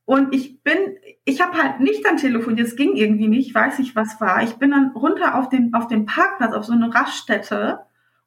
Und 0.05 0.35
ich 0.35 0.63
bin, 0.63 0.97
ich 1.25 1.41
habe 1.41 1.61
halt 1.61 1.81
nicht 1.81 2.05
dann 2.05 2.17
telefoniert, 2.19 2.69
es 2.69 2.77
ging 2.77 2.95
irgendwie 2.95 3.29
nicht, 3.29 3.55
weiß 3.55 3.79
ich 3.81 3.97
was 3.97 4.21
war. 4.21 4.43
Ich 4.43 4.57
bin 4.57 4.71
dann 4.71 4.93
runter 4.93 5.37
auf 5.37 5.49
den, 5.49 5.75
auf 5.75 5.89
den 5.89 6.07
Parkplatz, 6.07 6.55
auf 6.55 6.65
so 6.65 6.73
eine 6.73 6.95
Raststätte 6.95 7.81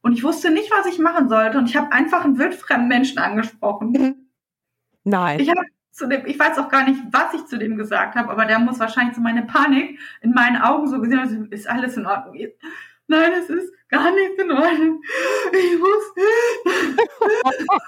und 0.05 0.13
ich 0.13 0.23
wusste 0.23 0.51
nicht, 0.51 0.69
was 0.69 0.85
ich 0.85 0.99
machen 0.99 1.29
sollte. 1.29 1.57
Und 1.57 1.67
ich 1.67 1.75
habe 1.75 1.91
einfach 1.91 2.23
einen 2.23 2.37
wildfremden 2.37 2.87
Menschen 2.87 3.17
angesprochen. 3.17 3.89
Mhm. 3.89 4.29
Nein. 5.03 5.39
Ich 5.39 5.51
dem, 5.99 6.27
ich 6.27 6.37
weiß 6.37 6.59
auch 6.59 6.69
gar 6.69 6.87
nicht, 6.87 7.01
was 7.09 7.33
ich 7.33 7.47
zu 7.47 7.57
dem 7.57 7.75
gesagt 7.75 8.13
habe, 8.13 8.29
aber 8.29 8.45
der 8.45 8.59
muss 8.59 8.79
wahrscheinlich 8.79 9.15
so 9.15 9.21
meine 9.21 9.41
Panik 9.47 9.99
in 10.21 10.31
meinen 10.31 10.61
Augen 10.61 10.87
so 10.87 11.01
gesehen 11.01 11.21
haben, 11.21 11.51
ist 11.51 11.67
alles 11.67 11.97
in 11.97 12.05
Ordnung. 12.05 12.37
Nein, 13.07 13.31
es 13.33 13.49
ist 13.49 13.73
gar 13.89 14.11
nicht 14.11 14.39
in 14.39 14.51
Ordnung. 14.51 15.01
Ich 15.51 15.79
muss. 15.79 16.13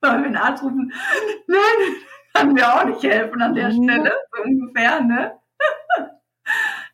Sollen 0.00 0.22
wir 0.22 0.26
einen 0.26 0.36
Arzt 0.36 0.62
rufen? 0.62 0.90
Nein, 1.48 1.96
kann 2.32 2.54
mir 2.54 2.74
auch 2.74 2.84
nicht 2.86 3.02
helfen 3.02 3.42
an 3.42 3.54
der 3.54 3.68
mhm. 3.68 3.84
Stelle, 3.84 4.12
so 4.34 4.42
ungefähr, 4.42 5.02
ne? 5.02 5.38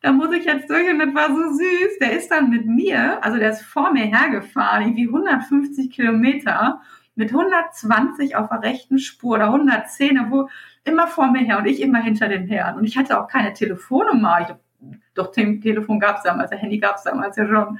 Da 0.01 0.11
muss 0.11 0.31
ich 0.31 0.45
jetzt 0.45 0.69
durch 0.69 0.89
und 0.89 0.99
das 0.99 1.13
war 1.13 1.27
so 1.27 1.53
süß. 1.53 1.99
Der 1.99 2.13
ist 2.13 2.29
dann 2.31 2.49
mit 2.49 2.65
mir, 2.65 3.23
also 3.23 3.37
der 3.37 3.51
ist 3.51 3.63
vor 3.63 3.91
mir 3.91 4.05
hergefahren, 4.05 4.83
irgendwie 4.83 5.07
150 5.07 5.91
Kilometer 5.91 6.81
mit 7.15 7.31
120 7.31 8.35
auf 8.37 8.49
der 8.49 8.63
rechten 8.63 8.97
Spur 8.97 9.35
oder 9.35 9.47
110, 9.47 10.31
wo 10.31 10.49
immer 10.85 11.07
vor 11.07 11.29
mir 11.31 11.39
her 11.39 11.57
und 11.57 11.65
ich 11.65 11.81
immer 11.81 12.01
hinter 12.01 12.29
dem 12.29 12.47
her. 12.47 12.75
Und 12.77 12.85
ich 12.85 12.97
hatte 12.97 13.19
auch 13.19 13.27
keine 13.27 13.53
Telefonnummer. 13.53 14.41
Ich, 14.41 14.97
doch 15.13 15.31
Telefon 15.31 15.99
gab 15.99 16.17
es 16.17 16.23
damals, 16.23 16.51
Handy 16.51 16.77
gab 16.77 16.95
es 16.95 17.03
damals 17.03 17.35
ja 17.35 17.45
schon. 17.45 17.79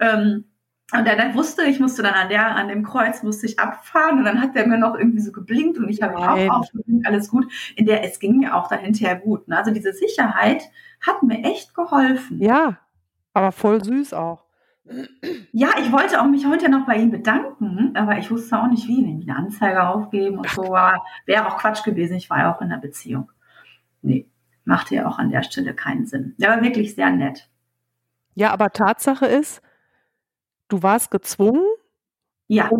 Ähm, 0.00 0.44
und 0.92 1.06
er 1.06 1.16
dann 1.16 1.34
wusste, 1.34 1.62
ich 1.64 1.80
musste 1.80 2.02
dann 2.02 2.14
an 2.14 2.28
der, 2.28 2.54
an 2.54 2.68
dem 2.68 2.82
Kreuz 2.82 3.22
musste 3.22 3.46
ich 3.46 3.58
abfahren 3.58 4.18
und 4.18 4.24
dann 4.24 4.40
hat 4.40 4.54
der 4.54 4.66
mir 4.66 4.78
noch 4.78 4.94
irgendwie 4.94 5.20
so 5.20 5.32
geblinkt 5.32 5.78
und 5.78 5.88
ich 5.88 6.02
habe 6.02 6.16
auch 6.16 6.58
aufgeblinkt, 6.60 7.06
alles 7.06 7.30
gut. 7.30 7.50
In 7.76 7.86
der, 7.86 8.04
es 8.04 8.18
ging 8.18 8.38
mir 8.38 8.54
auch 8.54 8.68
dann 8.68 8.80
hinterher 8.80 9.16
gut. 9.16 9.48
Ne? 9.48 9.56
Also 9.56 9.70
diese 9.70 9.92
Sicherheit 9.92 10.62
hat 11.00 11.22
mir 11.22 11.44
echt 11.44 11.74
geholfen. 11.74 12.40
Ja, 12.40 12.78
aber 13.32 13.52
voll 13.52 13.82
süß 13.82 14.12
auch. 14.12 14.44
Ja, 15.52 15.70
ich 15.78 15.92
wollte 15.92 16.20
auch 16.20 16.26
mich 16.26 16.44
heute 16.46 16.68
noch 16.68 16.86
bei 16.86 16.96
ihm 16.96 17.10
bedanken, 17.10 17.92
aber 17.94 18.18
ich 18.18 18.30
wusste 18.30 18.58
auch 18.58 18.66
nicht 18.66 18.88
wie, 18.88 19.00
nämlich 19.00 19.30
eine 19.30 19.38
Anzeige 19.38 19.88
aufgeben 19.88 20.38
und 20.38 20.50
so, 20.50 20.74
aber 20.74 21.02
wäre 21.24 21.46
auch 21.46 21.56
Quatsch 21.56 21.84
gewesen, 21.84 22.16
ich 22.16 22.28
war 22.28 22.38
ja 22.38 22.54
auch 22.54 22.60
in 22.60 22.70
einer 22.70 22.80
Beziehung. 22.80 23.30
Nee, 24.02 24.28
machte 24.64 24.96
ja 24.96 25.06
auch 25.06 25.18
an 25.18 25.30
der 25.30 25.42
Stelle 25.42 25.74
keinen 25.74 26.06
Sinn. 26.06 26.34
Der 26.38 26.50
war 26.50 26.62
wirklich 26.62 26.94
sehr 26.94 27.10
nett. 27.10 27.48
Ja, 28.34 28.50
aber 28.50 28.70
Tatsache 28.72 29.26
ist, 29.26 29.62
du 30.72 30.82
warst 30.82 31.10
gezwungen. 31.10 31.64
Ja. 32.48 32.70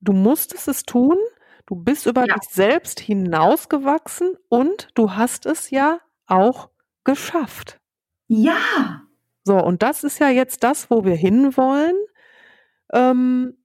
Du 0.00 0.12
musstest 0.12 0.68
es 0.68 0.82
tun. 0.84 1.18
Du 1.66 1.76
bist 1.76 2.06
über 2.06 2.26
ja. 2.26 2.34
dich 2.34 2.48
selbst 2.50 3.00
hinausgewachsen 3.00 4.36
und 4.48 4.88
du 4.94 5.12
hast 5.12 5.46
es 5.46 5.70
ja 5.70 6.00
auch 6.26 6.70
geschafft. 7.04 7.80
Ja. 8.26 9.02
So, 9.44 9.56
und 9.56 9.82
das 9.82 10.04
ist 10.04 10.18
ja 10.18 10.28
jetzt 10.28 10.62
das, 10.62 10.90
wo 10.90 11.04
wir 11.04 11.14
hinwollen, 11.14 11.96
ähm, 12.92 13.56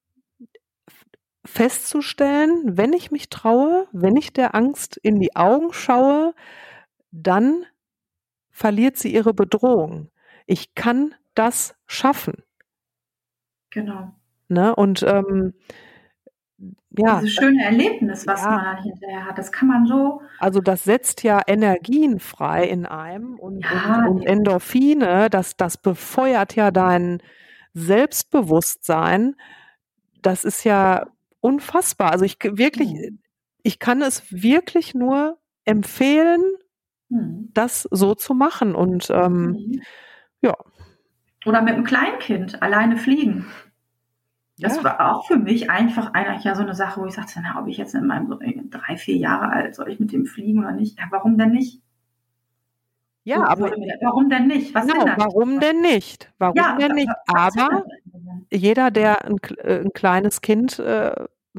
festzustellen, 1.46 2.78
wenn 2.78 2.94
ich 2.94 3.12
mich 3.12 3.30
traue, 3.30 3.88
wenn 3.92 4.16
ich 4.16 4.34
der 4.34 4.56
Angst 4.56 4.98
in 4.98 5.20
die 5.20 5.36
Augen 5.36 5.74
schaue, 5.74 6.34
dann 7.12 7.66
verliert 8.50 8.98
sie 8.98 9.14
ihre 9.14 9.34
Bedrohung. 9.34 10.12
Ich 10.46 10.76
kann 10.76 11.16
das 11.34 11.76
schaffen. 11.86 12.44
Genau. 13.70 14.14
Ne? 14.48 14.76
Und 14.76 15.04
ähm, 15.04 15.54
ja. 16.98 17.20
Dieses 17.20 17.36
schöne 17.36 17.64
Erlebnis, 17.64 18.26
was 18.26 18.42
ja. 18.42 18.50
man 18.50 18.64
dann 18.66 18.84
hinterher 18.84 19.26
hat, 19.26 19.38
das 19.38 19.52
kann 19.52 19.68
man 19.68 19.86
so. 19.86 20.22
Also 20.40 20.60
das 20.60 20.84
setzt 20.84 21.24
ja 21.24 21.42
Energien 21.46 22.20
frei 22.20 22.66
in 22.66 22.86
einem 22.86 23.38
und, 23.40 23.64
ja, 23.64 24.06
und, 24.08 24.22
und 24.22 24.26
Endorphine, 24.26 25.30
das, 25.30 25.56
das 25.56 25.78
befeuert 25.78 26.56
ja 26.56 26.72
dein 26.72 27.22
Selbstbewusstsein. 27.74 29.36
Das 30.22 30.44
ist 30.44 30.64
ja 30.64 31.08
unfassbar. 31.42 32.12
Also 32.12 32.26
ich 32.26 32.38
wirklich, 32.42 32.92
mhm. 32.92 33.20
ich 33.62 33.80
kann 33.80 34.02
es 34.02 34.24
wirklich 34.32 34.96
nur 34.96 35.38
empfehlen, 35.66 36.42
mhm. 37.10 37.52
das 37.54 37.88
so 37.92 38.16
zu 38.16 38.34
machen. 38.34 38.74
Und 38.76 39.10
ähm, 39.12 39.52
mhm. 39.52 39.82
ja. 40.42 40.56
Oder 41.46 41.62
mit 41.62 41.74
einem 41.74 41.84
Kleinkind 41.84 42.62
alleine 42.62 42.98
fliegen. 42.98 43.46
Das 44.58 44.78
ja. 44.78 44.84
war 44.84 45.16
auch 45.16 45.26
für 45.26 45.38
mich 45.38 45.70
einfach 45.70 46.14
eigentlich 46.14 46.44
ja 46.44 46.54
so 46.54 46.64
eine 46.64 46.76
Sache, 46.76 47.00
wo 47.00 47.06
ich 47.06 47.14
sagte, 47.14 47.40
na, 47.42 47.62
ob 47.62 47.68
ich 47.68 47.78
jetzt 47.78 47.96
in 47.96 48.06
meinem 48.06 48.38
drei, 48.70 48.98
vier 48.98 49.16
Jahre 49.16 49.50
alt, 49.50 49.76
soll 49.76 49.90
ich 49.90 50.00
mit 50.00 50.12
dem 50.12 50.26
fliegen 50.26 50.60
oder 50.60 50.74
nicht? 50.74 51.00
Ja, 51.00 51.06
warum 51.12 51.38
denn 51.38 51.52
nicht? 51.52 51.82
Ja, 53.24 53.38
so, 53.38 53.44
aber 53.44 53.72
warum 54.02 54.30
denn 54.30 54.48
nicht? 54.48 54.74
Was 54.74 54.88
genau, 54.88 55.06
denn 55.06 55.14
warum 55.18 55.60
denn 55.60 55.82
nicht? 55.82 56.32
Warum 56.40 56.56
ja, 56.56 56.76
denn 56.78 56.94
nicht? 56.94 57.12
Aber 57.28 57.86
jeder, 58.52 58.92
der 58.92 59.26
ein, 59.26 59.38
äh, 59.58 59.80
ein 59.80 59.94
kleines 59.94 60.42
Kind 60.42 60.80
äh, 60.80 61.14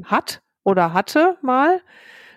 hat 0.05 0.43
oder 0.65 0.93
hatte 0.93 1.39
mal, 1.43 1.81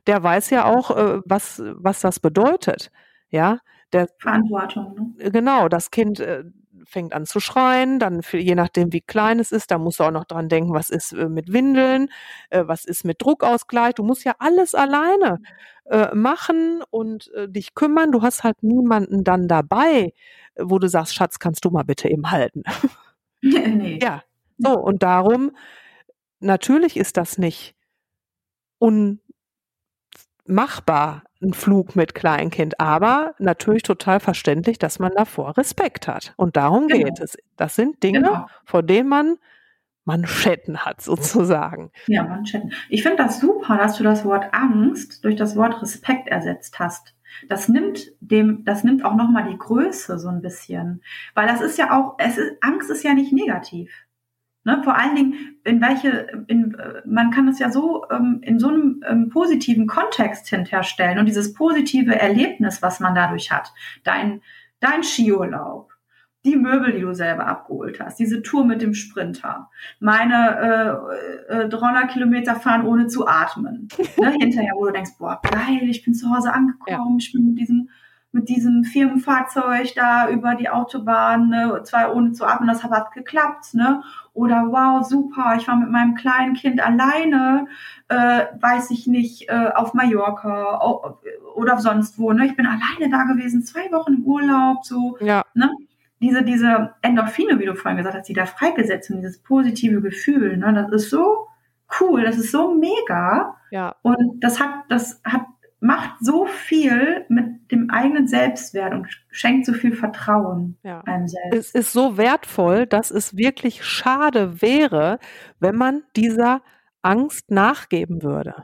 der 0.08 0.22
weiß 0.24 0.50
ja 0.50 0.66
auch, 0.66 0.92
äh, 0.92 1.22
was, 1.26 1.62
was 1.66 2.02
das 2.02 2.20
bedeutet. 2.20 2.92
Ja, 3.30 3.60
der, 3.92 4.08
Verantwortung. 4.20 5.16
Ne? 5.18 5.32
Genau, 5.32 5.68
das 5.68 5.92
Kind 5.92 6.20
äh, 6.20 6.44
fängt 6.86 7.14
an 7.14 7.26
zu 7.26 7.40
schreien, 7.40 8.00
dann 8.00 8.24
für, 8.24 8.38
je 8.38 8.56
nachdem, 8.56 8.94
wie 8.94 9.02
klein 9.02 9.40
es 9.40 9.52
ist, 9.52 9.72
da 9.72 9.78
musst 9.78 10.00
du 10.00 10.04
auch 10.04 10.12
noch 10.12 10.26
dran 10.26 10.50
denken, 10.50 10.74
was 10.74 10.90
ist 10.90 11.14
äh, 11.14 11.30
mit 11.30 11.52
Windeln, 11.52 12.10
äh, 12.50 12.64
was 12.66 12.86
ist 12.86 13.06
mit 13.06 13.22
Druckausgleich. 13.22 13.96
Du 13.96 14.04
musst 14.04 14.24
ja 14.24 14.36
alles 14.40 14.76
alleine 14.76 15.40
äh, 15.86 16.14
machen 16.16 16.84
und 16.90 17.32
äh, 17.34 17.50
dich 17.50 17.76
kümmern. 17.76 18.12
Du 18.12 18.22
hast 18.22 18.44
halt 18.44 18.62
niemanden 18.64 19.24
dann 19.24 19.48
dabei, 19.48 20.14
wo 20.58 20.80
du 20.80 20.88
sagst, 20.88 21.16
Schatz, 21.16 21.40
kannst 21.40 21.66
du 21.66 21.70
mal 21.70 21.84
bitte 21.84 22.10
eben 22.10 22.32
halten. 22.32 22.64
Nee. 23.46 24.00
Ja. 24.02 24.24
So, 24.58 24.80
und 24.80 25.04
darum, 25.04 25.52
natürlich 26.40 26.96
ist 26.96 27.18
das 27.18 27.38
nicht 27.38 27.76
unmachbar, 30.48 31.24
ein 31.44 31.54
Flug 31.54 31.96
mit 31.96 32.16
Kleinkind, 32.16 32.80
aber 32.80 33.36
natürlich 33.40 33.84
total 33.84 34.20
verständlich, 34.20 34.80
dass 34.80 35.00
man 35.00 35.12
davor 35.16 35.58
Respekt 35.58 36.08
hat. 36.08 36.34
Und 36.38 36.56
darum 36.56 36.88
genau. 36.88 37.06
geht 37.06 37.20
es. 37.20 37.38
Das 37.58 37.76
sind 37.76 38.02
Dinge, 38.02 38.22
genau. 38.22 38.48
vor 38.66 38.84
denen 38.84 39.10
man 39.10 39.38
Manschetten 40.06 40.80
hat, 40.86 41.02
sozusagen. 41.02 41.92
Ja, 42.08 42.24
Manschetten. 42.24 42.74
Ich 42.90 43.04
finde 43.04 43.18
das 43.24 43.40
super, 43.40 43.78
dass 43.78 43.98
du 43.98 44.04
das 44.04 44.26
Wort 44.26 44.54
Angst 44.54 45.24
durch 45.24 45.36
das 45.36 45.56
Wort 45.56 45.82
Respekt 45.82 46.28
ersetzt 46.28 46.80
hast. 46.80 47.16
Das 47.50 47.68
nimmt 47.68 48.12
dem, 48.20 48.64
das 48.64 48.84
nimmt 48.84 49.04
auch 49.04 49.16
nochmal 49.16 49.50
die 49.50 49.58
Größe 49.58 50.20
so 50.20 50.30
ein 50.30 50.42
bisschen. 50.42 51.02
Weil 51.34 51.48
das 51.48 51.62
ist 51.62 51.78
ja 51.78 51.98
auch, 51.98 52.16
es 52.20 52.38
ist, 52.38 52.58
Angst 52.62 52.90
ist 52.90 53.04
ja 53.04 53.14
nicht 53.14 53.34
negativ. 53.34 53.92
Ne, 54.66 54.82
vor 54.82 54.98
allen 54.98 55.16
Dingen, 55.16 55.58
in 55.66 55.82
welche, 55.82 56.46
in, 56.48 56.78
man 57.06 57.32
kann 57.32 57.50
es 57.50 57.60
ja 57.60 57.70
so 57.70 58.06
ähm, 58.10 58.40
in 58.44 58.60
so 58.60 58.70
einem 58.70 59.04
ähm, 59.06 59.30
positiven 59.30 59.88
Kontext 59.88 60.48
hinterstellen 60.48 61.20
und 61.20 61.26
dieses 61.26 61.54
positive 61.54 62.18
Erlebnis, 62.18 62.82
was 62.82 63.02
man 63.02 63.14
dadurch 63.14 63.52
hat, 63.52 63.74
dein, 64.06 64.42
dein 64.80 65.04
Skiurlaub, 65.04 65.92
die 66.46 66.56
Möbel, 66.56 66.94
die 66.94 67.02
du 67.02 67.14
selber 67.14 67.48
abgeholt 67.48 68.00
hast, 68.00 68.20
diese 68.20 68.42
Tour 68.42 68.66
mit 68.66 68.82
dem 68.82 68.94
Sprinter, 68.94 69.70
meine 70.00 71.40
äh, 71.50 71.64
äh, 71.64 71.70
300 71.70 72.12
Kilometer 72.12 72.56
fahren 72.56 72.86
ohne 72.86 73.08
zu 73.08 73.28
atmen, 73.28 73.90
ne, 74.18 74.32
hinterher, 74.40 74.74
wo 74.76 74.86
du 74.86 74.94
denkst, 74.94 75.18
boah, 75.20 75.42
geil, 75.42 75.90
ich 75.90 76.06
bin 76.06 76.14
zu 76.14 76.34
Hause 76.34 76.54
angekommen, 76.54 77.12
ja. 77.12 77.16
ich 77.18 77.34
bin 77.34 77.48
mit 77.48 77.60
diesem 77.60 77.90
mit 78.34 78.50
diesem 78.50 78.84
Firmenfahrzeug 78.84 79.94
da 79.96 80.28
über 80.28 80.56
die 80.56 80.68
Autobahn, 80.68 81.50
ne, 81.50 81.82
zwei 81.84 82.12
ohne 82.12 82.34
zu 82.34 82.46
atmen, 82.46 82.68
das 82.68 82.84
hat 82.84 83.12
geklappt, 83.14 83.76
ne? 83.76 84.02
Oder 84.34 84.66
wow, 84.70 85.06
super, 85.08 85.54
ich 85.56 85.68
war 85.68 85.76
mit 85.76 85.92
meinem 85.92 86.16
kleinen 86.16 86.56
Kind 86.56 86.84
alleine, 86.84 87.68
äh, 88.08 88.46
weiß 88.60 88.90
ich 88.90 89.06
nicht, 89.06 89.50
äh, 89.50 89.70
auf 89.76 89.94
Mallorca 89.94 90.82
oder 91.56 91.78
sonst 91.78 92.18
wo, 92.18 92.34
ne? 92.34 92.48
Ich 92.48 92.56
bin 92.56 92.66
alleine 92.66 93.12
da 93.12 93.24
gewesen, 93.24 93.64
zwei 93.64 93.92
Wochen 93.92 94.16
im 94.16 94.26
Urlaub, 94.26 94.84
so, 94.84 95.18
ja. 95.22 95.44
ne? 95.54 95.70
Diese, 96.20 96.44
diese 96.44 96.96
Endorphine, 97.04 97.60
wie 97.60 97.66
du 97.66 97.76
vorhin 97.76 97.98
gesagt 97.98 98.18
hast, 98.18 98.30
die 98.30 98.34
da 98.34 98.48
freigesetzt 98.48 99.12
und 99.12 99.18
dieses 99.18 99.44
positive 99.44 100.02
Gefühl, 100.02 100.58
ne? 100.58 100.74
Das 100.74 101.04
ist 101.04 101.12
so 101.12 101.50
cool, 102.02 102.24
das 102.24 102.38
ist 102.38 102.52
so 102.52 102.74
mega. 102.74 103.58
Ja. 103.70 103.96
Und 104.02 104.44
das 104.44 104.60
hat, 104.60 104.72
das 104.90 105.22
hat 105.24 105.44
macht 105.84 106.14
so 106.22 106.46
viel 106.46 107.26
mit 107.28 107.70
dem 107.70 107.90
eigenen 107.90 108.26
Selbstwert 108.26 108.94
und 108.94 109.08
schenkt 109.30 109.66
so 109.66 109.74
viel 109.74 109.94
Vertrauen 109.94 110.78
ja. 110.82 111.02
einem 111.02 111.28
selbst. 111.28 111.54
Es 111.54 111.72
ist 111.72 111.92
so 111.92 112.16
wertvoll, 112.16 112.88
dass 112.88 113.12
es 113.12 113.36
wirklich 113.36 113.84
schade 113.84 114.62
wäre, 114.62 115.20
wenn 115.60 115.76
man 115.76 116.04
dieser 116.16 116.62
Angst 117.02 117.52
nachgeben 117.52 118.24
würde. 118.24 118.64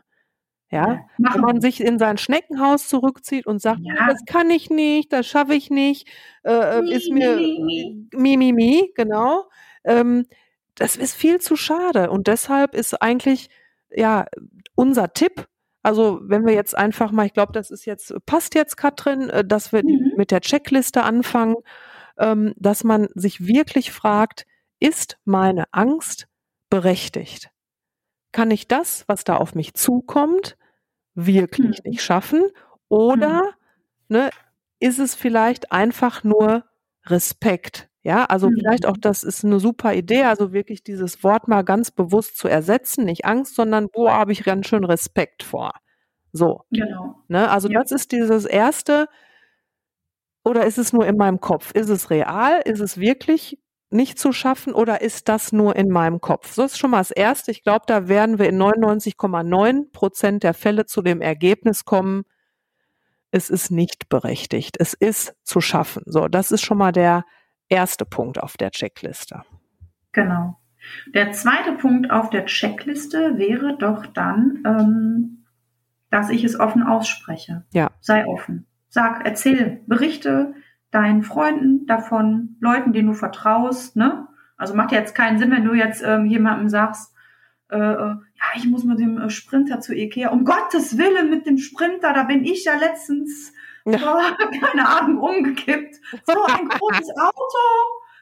Ja, 0.71 0.93
ja 0.93 1.33
wenn 1.33 1.41
man 1.41 1.59
sich 1.59 1.83
in 1.83 1.99
sein 1.99 2.17
Schneckenhaus 2.17 2.87
zurückzieht 2.87 3.45
und 3.47 3.61
sagt, 3.61 3.81
ja. 3.83 4.07
das 4.07 4.23
kann 4.25 4.49
ich 4.49 4.69
nicht, 4.69 5.11
das 5.11 5.27
schaffe 5.27 5.55
ich 5.55 5.69
nicht, 5.69 6.07
äh, 6.45 6.81
mi, 6.81 6.93
ist 6.93 7.11
mir 7.11 7.35
mi, 7.35 8.07
mi, 8.13 8.37
mi, 8.37 8.53
mi 8.53 8.93
genau. 8.95 9.49
Ähm, 9.83 10.25
das 10.75 10.95
ist 10.95 11.15
viel 11.15 11.41
zu 11.41 11.57
schade 11.57 12.11
und 12.11 12.27
deshalb 12.27 12.75
ist 12.75 13.01
eigentlich 13.01 13.49
ja 13.89 14.25
unser 14.75 15.11
Tipp 15.11 15.49
also 15.89 16.19
wenn 16.21 16.45
wir 16.45 16.53
jetzt 16.53 16.77
einfach 16.77 17.11
mal, 17.11 17.25
ich 17.25 17.33
glaube, 17.33 17.51
das 17.51 17.71
ist 17.71 17.85
jetzt, 17.85 18.13
passt 18.27 18.53
jetzt, 18.53 18.77
Katrin, 18.77 19.27
äh, 19.31 19.43
dass 19.43 19.71
wir 19.71 19.83
mhm. 19.83 20.13
mit 20.17 20.29
der 20.29 20.39
Checkliste 20.39 21.01
anfangen, 21.03 21.55
ähm, 22.19 22.53
dass 22.57 22.83
man 22.83 23.07
sich 23.15 23.47
wirklich 23.47 23.91
fragt, 23.91 24.45
ist 24.79 25.17
meine 25.25 25.65
Angst 25.71 26.27
berechtigt? 26.69 27.49
Kann 28.31 28.51
ich 28.51 28.67
das, 28.67 29.03
was 29.07 29.23
da 29.23 29.37
auf 29.37 29.55
mich 29.55 29.73
zukommt, 29.73 30.57
wirklich 31.15 31.81
mhm. 31.83 31.89
nicht 31.89 32.03
schaffen? 32.03 32.43
Oder 32.87 33.41
mhm. 33.41 33.47
ne, 34.09 34.29
ist 34.79 34.99
es 34.99 35.15
vielleicht 35.15 35.71
einfach 35.71 36.23
nur 36.23 36.65
Respekt? 37.07 37.88
Ja, 38.01 38.25
also 38.25 38.49
mhm. 38.49 38.55
vielleicht 38.57 38.85
auch, 38.85 38.97
das 38.97 39.23
ist 39.23 39.43
eine 39.43 39.59
super 39.59 39.93
Idee, 39.93 40.23
also 40.23 40.53
wirklich 40.53 40.83
dieses 40.83 41.23
Wort 41.23 41.47
mal 41.47 41.63
ganz 41.63 41.91
bewusst 41.91 42.37
zu 42.37 42.47
ersetzen, 42.47 43.05
nicht 43.05 43.25
Angst, 43.25 43.55
sondern 43.55 43.87
wo 43.93 44.09
habe 44.09 44.31
ich 44.31 44.43
ganz 44.43 44.67
schön 44.67 44.85
Respekt 44.85 45.43
vor. 45.43 45.73
So. 46.31 46.61
Genau. 46.71 47.15
Ne? 47.27 47.49
Also 47.49 47.67
ja. 47.69 47.79
das 47.79 47.91
ist 47.91 48.11
dieses 48.11 48.45
erste, 48.45 49.07
oder 50.43 50.65
ist 50.65 50.77
es 50.77 50.93
nur 50.93 51.05
in 51.05 51.17
meinem 51.17 51.41
Kopf? 51.41 51.71
Ist 51.73 51.89
es 51.89 52.09
real? 52.09 52.61
Ist 52.63 52.79
es 52.79 52.97
wirklich 52.97 53.59
nicht 53.91 54.19
zu 54.19 54.31
schaffen 54.31 54.73
oder 54.73 55.01
ist 55.01 55.27
das 55.27 55.51
nur 55.51 55.75
in 55.75 55.89
meinem 55.89 56.21
Kopf? 56.21 56.53
So 56.53 56.63
ist 56.63 56.77
schon 56.77 56.91
mal 56.91 56.99
das 56.99 57.11
Erste. 57.11 57.51
Ich 57.51 57.63
glaube, 57.63 57.83
da 57.87 58.07
werden 58.07 58.39
wir 58.39 58.47
in 58.47 58.61
99,9 58.61 59.91
Prozent 59.91 60.43
der 60.43 60.53
Fälle 60.53 60.85
zu 60.85 61.01
dem 61.01 61.21
Ergebnis 61.21 61.83
kommen, 61.83 62.23
es 63.31 63.49
ist 63.49 63.69
nicht 63.69 64.09
berechtigt. 64.09 64.77
Es 64.79 64.93
ist 64.93 65.35
zu 65.43 65.61
schaffen. 65.61 66.03
So, 66.05 66.27
das 66.27 66.51
ist 66.51 66.61
schon 66.61 66.77
mal 66.77 66.91
der 66.91 67.25
erste 67.69 68.05
Punkt 68.05 68.41
auf 68.41 68.57
der 68.57 68.71
Checkliste. 68.71 69.43
Genau. 70.11 70.59
Der 71.13 71.31
zweite 71.31 71.73
Punkt 71.73 72.09
auf 72.11 72.29
der 72.29 72.45
Checkliste 72.45 73.37
wäre 73.37 73.77
doch 73.77 74.05
dann, 74.07 74.63
ähm, 74.65 75.45
dass 76.09 76.29
ich 76.29 76.43
es 76.43 76.59
offen 76.59 76.83
ausspreche. 76.83 77.63
Ja. 77.71 77.91
Sei 77.99 78.25
offen. 78.25 78.65
Sag, 78.89 79.25
erzähl, 79.25 79.81
berichte 79.85 80.55
deinen 80.91 81.21
Freunden 81.21 81.85
davon, 81.85 82.55
Leuten, 82.59 82.93
denen 82.93 83.09
du 83.09 83.13
vertraust. 83.13 83.95
Ne? 83.95 84.27
Also 84.57 84.73
macht 84.73 84.91
jetzt 84.91 85.13
keinen 85.13 85.37
Sinn, 85.37 85.51
wenn 85.51 85.65
du 85.65 85.73
jetzt 85.73 86.01
ähm, 86.03 86.25
jemandem 86.25 86.69
sagst, 86.69 87.13
äh, 87.69 87.77
äh 87.77 88.15
ja, 88.39 88.45
ich 88.55 88.65
muss 88.65 88.83
mit 88.85 88.99
dem 88.99 89.29
Sprinter 89.29 89.81
zu 89.81 89.93
Ikea. 89.93 90.29
Um 90.29 90.45
Gottes 90.45 90.97
Willen 90.97 91.29
mit 91.29 91.45
dem 91.45 91.57
Sprinter, 91.57 92.13
da 92.13 92.23
bin 92.23 92.45
ich 92.45 92.63
ja 92.63 92.75
letztens 92.77 93.53
ja. 93.85 93.97
keine 94.61 94.87
Ahnung, 94.87 95.19
umgekippt. 95.19 95.95
So 96.25 96.43
ein 96.43 96.67
großes 96.69 97.09
Auto. 97.17 97.57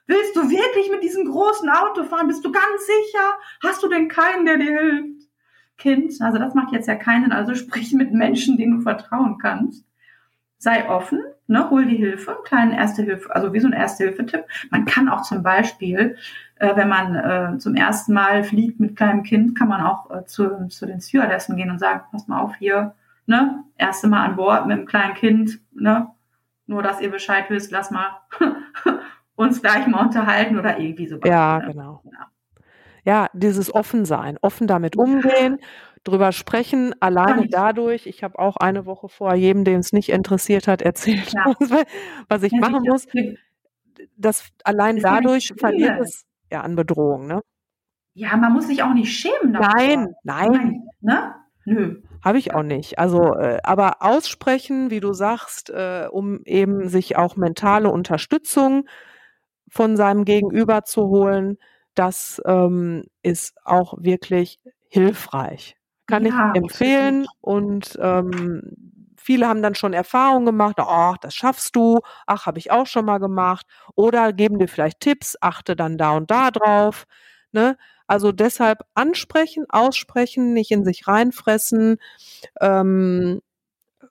Willst 0.08 0.36
du 0.36 0.50
wirklich 0.50 0.90
mit 0.90 1.04
diesem 1.04 1.26
großen 1.26 1.70
Auto 1.70 2.04
fahren? 2.06 2.28
Bist 2.28 2.44
du 2.46 2.52
ganz 2.52 2.86
sicher? 2.86 3.38
Hast 3.62 3.84
du 3.84 3.90
denn 3.90 4.08
keinen, 4.08 4.46
der 4.46 4.58
dir 4.58 4.80
hilft? 4.80 5.28
Kind, 5.78 6.14
also 6.22 6.40
das 6.40 6.56
macht 6.56 6.72
jetzt 6.72 6.88
ja 6.88 6.96
keinen, 6.96 7.32
also 7.32 7.54
sprich 7.54 7.94
mit 7.94 8.12
Menschen, 8.12 8.58
denen 8.58 8.78
du 8.78 8.82
vertrauen 8.82 9.38
kannst. 9.38 9.86
Sei 10.58 10.90
offen, 10.90 11.22
ne, 11.46 11.70
hol 11.70 11.86
die 11.86 11.98
Hilfe, 11.98 12.36
kleinen 12.44 12.72
Erste 12.72 13.04
Hilfe, 13.04 13.34
also 13.36 13.54
wie 13.54 13.60
so 13.60 13.68
ein 13.68 13.74
Erste-Hilfe-Tipp. 13.74 14.46
Man 14.72 14.86
kann 14.86 15.08
auch 15.08 15.22
zum 15.22 15.44
Beispiel, 15.44 16.18
äh, 16.56 16.76
wenn 16.76 16.90
man 16.90 17.16
äh, 17.16 17.58
zum 17.60 17.76
ersten 17.76 18.14
Mal 18.14 18.44
fliegt 18.44 18.80
mit 18.80 18.96
kleinem 18.96 19.22
Kind, 19.22 19.56
kann 19.56 19.68
man 19.68 19.82
auch 19.82 20.10
äh, 20.10 20.26
zu, 20.26 20.68
zu 20.70 20.88
den 20.88 21.00
Stewardessen 21.00 21.58
gehen 21.58 21.70
und 21.70 21.78
sagen, 21.78 22.02
pass 22.12 22.28
mal 22.28 22.42
auf 22.42 22.56
hier, 22.56 22.96
ne, 23.28 23.64
erste 23.78 24.08
Mal 24.08 24.26
an 24.26 24.36
Bord 24.36 24.66
mit 24.66 24.78
einem 24.78 24.88
kleinen 24.88 25.14
Kind, 25.14 25.60
ne, 25.74 26.08
nur 26.66 26.82
dass 26.82 27.00
ihr 27.00 27.12
Bescheid 27.12 27.46
wisst, 27.50 27.72
lass 27.72 27.92
mal 27.92 28.22
uns 29.36 29.62
gleich 29.62 29.86
mal 29.88 30.02
unterhalten 30.06 30.58
oder 30.58 30.80
irgendwie 30.80 31.08
so. 31.08 31.20
Ja, 31.24 31.60
ne? 31.60 31.68
genau. 31.68 32.02
Ja. 32.06 32.32
ja, 33.04 33.30
dieses 33.34 33.74
Offensein, 33.74 34.38
offen 34.42 34.68
damit 34.68 34.98
umgehen, 34.98 35.60
drüber 36.04 36.32
sprechen, 36.32 36.96
alleine 37.00 37.48
dadurch. 37.48 38.08
Ich 38.08 38.24
habe 38.24 38.40
auch 38.40 38.58
eine 38.58 38.86
Woche 38.86 39.10
vor 39.10 39.36
jedem, 39.36 39.64
dem 39.64 39.80
es 39.80 39.94
nicht 39.94 40.10
interessiert 40.10 40.68
hat, 40.68 40.82
erzählt, 40.82 41.34
ja. 41.34 41.54
was 42.30 42.44
ich 42.44 42.54
ja, 42.54 42.60
machen 42.60 42.84
muss. 42.88 43.06
Das 44.16 44.50
allein 44.64 44.96
das 44.98 45.04
dadurch 45.04 45.54
verliert 45.58 46.00
es 46.00 46.26
ja 46.52 46.62
an 46.62 46.76
Bedrohung, 46.76 47.28
ne? 47.28 47.42
Ja, 48.14 48.36
man 48.36 48.54
muss 48.54 48.68
sich 48.68 48.82
auch 48.82 48.94
nicht 48.94 49.14
schämen. 49.14 49.54
Davor. 49.54 49.74
Nein, 49.76 50.16
nein. 50.24 50.52
nein 50.52 50.84
ne? 51.02 51.36
Nö. 51.66 52.02
Habe 52.24 52.40
ich 52.40 52.54
auch 52.54 52.64
nicht. 52.64 53.00
Also, 53.00 53.34
äh, 53.36 53.60
aber 53.64 54.02
aussprechen, 54.02 54.90
wie 54.90 55.00
du 55.00 55.14
sagst, 55.14 55.70
äh, 55.70 56.08
um 56.12 56.42
eben 56.46 56.90
sich 56.90 57.16
auch 57.16 57.36
mentale 57.36 57.90
Unterstützung 57.90 58.88
von 59.70 59.98
seinem 59.98 60.26
Gegenüber 60.26 60.84
zu 60.84 61.08
holen, 61.08 61.58
das 61.96 62.42
ähm, 62.46 63.06
ist 63.24 63.56
auch 63.66 63.96
wirklich 64.00 64.60
hilfreich. 64.88 65.76
Kann 66.08 66.26
ja, 66.26 66.52
ich 66.54 66.62
empfehlen. 66.62 67.26
Und 67.42 67.98
ähm, 68.02 68.62
viele 69.18 69.48
haben 69.48 69.62
dann 69.62 69.76
schon 69.76 69.94
Erfahrungen 69.94 70.46
gemacht, 70.46 70.76
ach, 70.80 71.18
das 71.18 71.36
schaffst 71.36 71.76
du, 71.76 72.00
ach, 72.26 72.46
habe 72.46 72.60
ich 72.60 72.72
auch 72.72 72.88
schon 72.88 73.06
mal 73.06 73.18
gemacht. 73.18 73.66
Oder 73.96 74.32
geben 74.32 74.60
dir 74.60 74.68
vielleicht 74.68 75.02
Tipps, 75.02 75.38
achte 75.42 75.76
dann 75.76 75.98
da 75.98 76.12
und 76.12 76.32
da 76.32 76.52
drauf. 76.52 77.06
Ne? 77.52 77.78
Also 78.08 78.32
deshalb 78.32 78.80
ansprechen, 78.94 79.66
aussprechen, 79.70 80.54
nicht 80.54 80.72
in 80.72 80.86
sich 80.86 81.08
reinfressen. 81.08 81.98
Ähm, 82.62 83.42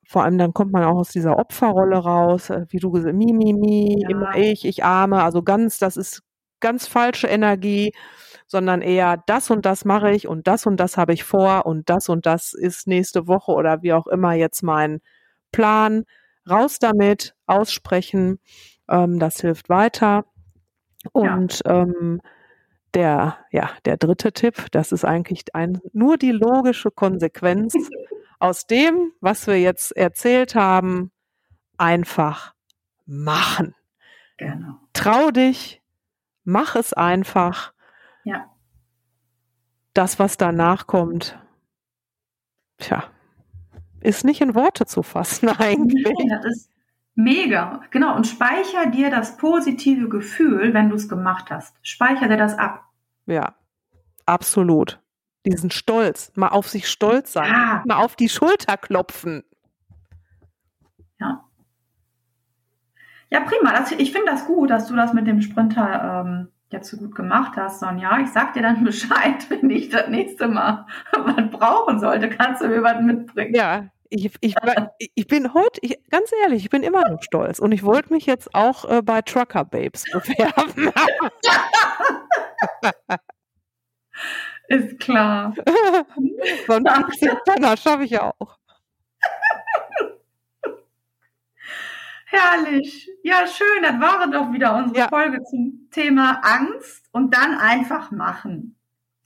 vor 0.04 0.22
allem 0.22 0.38
dann 0.38 0.54
kommt 0.54 0.72
man 0.72 0.84
auch 0.84 0.96
aus 0.96 1.10
dieser 1.10 1.38
Opferrolle 1.38 1.96
raus, 1.96 2.50
äh, 2.50 2.66
wie 2.68 2.78
du 2.78 2.90
gesagt, 2.90 3.14
mi, 3.14 3.32
mi, 3.32 3.52
mi, 3.52 4.02
ja. 4.02 4.08
immer 4.10 4.36
ich, 4.36 4.64
ich 4.64 4.84
arme. 4.84 5.22
Also 5.22 5.42
ganz, 5.42 5.78
das 5.78 5.96
ist 5.96 6.22
ganz 6.60 6.86
falsche 6.86 7.26
Energie, 7.26 7.92
sondern 8.46 8.82
eher 8.82 9.22
das 9.26 9.50
und 9.50 9.66
das 9.66 9.84
mache 9.84 10.12
ich 10.12 10.28
und 10.28 10.46
das 10.46 10.66
und 10.66 10.78
das 10.78 10.96
habe 10.96 11.12
ich 11.12 11.24
vor 11.24 11.66
und 11.66 11.90
das 11.90 12.08
und 12.08 12.26
das 12.26 12.52
ist 12.52 12.86
nächste 12.86 13.26
Woche 13.26 13.52
oder 13.52 13.82
wie 13.82 13.92
auch 13.92 14.06
immer 14.06 14.34
jetzt 14.34 14.62
mein 14.62 15.00
Plan. 15.52 16.04
Raus 16.48 16.78
damit, 16.78 17.34
aussprechen, 17.46 18.38
ähm, 18.88 19.18
das 19.18 19.40
hilft 19.40 19.68
weiter. 19.68 20.24
Und 21.12 21.62
ja. 21.64 21.82
ähm, 21.82 22.20
der, 22.96 23.36
ja, 23.52 23.70
der 23.84 23.98
dritte 23.98 24.32
Tipp, 24.32 24.70
das 24.72 24.90
ist 24.90 25.04
eigentlich 25.04 25.54
ein, 25.54 25.80
nur 25.92 26.16
die 26.16 26.32
logische 26.32 26.90
Konsequenz 26.90 27.74
aus 28.38 28.66
dem, 28.66 29.12
was 29.20 29.46
wir 29.46 29.60
jetzt 29.60 29.94
erzählt 29.94 30.54
haben, 30.54 31.12
einfach 31.76 32.54
machen. 33.04 33.74
Genau. 34.38 34.80
Trau 34.94 35.30
dich, 35.30 35.82
mach 36.44 36.74
es 36.74 36.94
einfach. 36.94 37.74
Ja. 38.24 38.50
Das, 39.92 40.18
was 40.18 40.38
danach 40.38 40.86
kommt, 40.86 41.38
tja, 42.78 43.04
ist 44.00 44.24
nicht 44.24 44.40
in 44.40 44.54
Worte 44.54 44.86
zu 44.86 45.02
fassen 45.02 45.48
eigentlich. 45.58 46.06
Nee, 46.18 46.28
das 46.30 46.46
ist 46.46 46.70
mega. 47.14 47.82
Genau. 47.90 48.16
Und 48.16 48.26
speicher 48.26 48.86
dir 48.86 49.10
das 49.10 49.36
positive 49.36 50.08
Gefühl, 50.08 50.72
wenn 50.72 50.88
du 50.88 50.96
es 50.96 51.10
gemacht 51.10 51.50
hast. 51.50 51.76
Speicher 51.82 52.28
dir 52.28 52.38
das 52.38 52.56
ab. 52.56 52.85
Ja, 53.26 53.54
absolut. 54.24 55.00
Diesen 55.44 55.70
Stolz, 55.70 56.32
mal 56.34 56.48
auf 56.48 56.68
sich 56.68 56.88
stolz 56.88 57.32
sein, 57.32 57.52
ja. 57.52 57.82
mal 57.86 58.02
auf 58.02 58.16
die 58.16 58.28
Schulter 58.28 58.76
klopfen. 58.76 59.44
Ja. 61.20 61.44
Ja, 63.30 63.40
prima. 63.40 63.72
Das, 63.72 63.92
ich 63.92 64.12
finde 64.12 64.32
das 64.32 64.46
gut, 64.46 64.70
dass 64.70 64.86
du 64.86 64.96
das 64.96 65.12
mit 65.12 65.26
dem 65.26 65.40
Sprinter 65.40 66.24
ähm, 66.26 66.48
jetzt 66.70 66.90
so 66.90 66.96
gut 66.96 67.14
gemacht 67.14 67.56
hast, 67.56 67.80
Sonja. 67.80 68.18
Ich 68.20 68.30
sag 68.30 68.54
dir 68.54 68.62
dann 68.62 68.84
Bescheid, 68.84 69.48
wenn 69.50 69.70
ich 69.70 69.88
das 69.88 70.08
nächste 70.08 70.48
Mal 70.48 70.86
was 71.12 71.50
brauchen 71.50 72.00
sollte. 72.00 72.28
Kannst 72.28 72.62
du 72.62 72.68
mir 72.68 72.82
was 72.82 73.00
mitbringen? 73.00 73.54
Ja, 73.54 73.88
Ich, 74.08 74.30
ich, 74.40 74.54
ich 75.14 75.26
bin 75.26 75.52
heute, 75.54 75.80
ich, 75.82 75.98
ganz 76.10 76.30
ehrlich, 76.42 76.64
ich 76.64 76.70
bin 76.70 76.82
immer 76.82 77.08
noch 77.08 77.22
stolz 77.22 77.58
und 77.58 77.72
ich 77.72 77.82
wollte 77.82 78.12
mich 78.12 78.26
jetzt 78.26 78.54
auch 78.54 78.84
äh, 78.88 79.02
bei 79.02 79.22
Trucker 79.22 79.64
Babes 79.64 80.04
bewerben. 80.12 80.92
Ist 84.68 84.98
klar. 84.98 85.54
so 86.66 86.72
ein 86.72 86.84
Penner 87.44 87.76
schaffe 87.76 88.04
ich 88.04 88.10
ja 88.10 88.32
auch. 88.38 88.58
Herrlich. 92.26 93.08
Ja, 93.22 93.46
schön. 93.46 93.82
Das 93.82 94.00
war 94.00 94.26
doch 94.30 94.52
wieder 94.52 94.76
unsere 94.76 94.98
ja. 94.98 95.08
Folge 95.08 95.42
zum 95.44 95.88
Thema 95.90 96.40
Angst 96.42 97.06
und 97.12 97.34
dann 97.34 97.54
einfach 97.56 98.10
machen. 98.10 98.76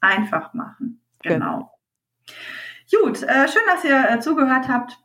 Einfach 0.01 0.55
machen. 0.55 1.01
Genau. 1.23 1.73
genau. 2.91 3.05
Gut, 3.05 3.23
äh, 3.23 3.49
schön, 3.49 3.63
dass 3.67 3.85
ihr 3.85 4.11
äh, 4.11 4.21
zugehört 4.21 4.69
habt, 4.69 4.99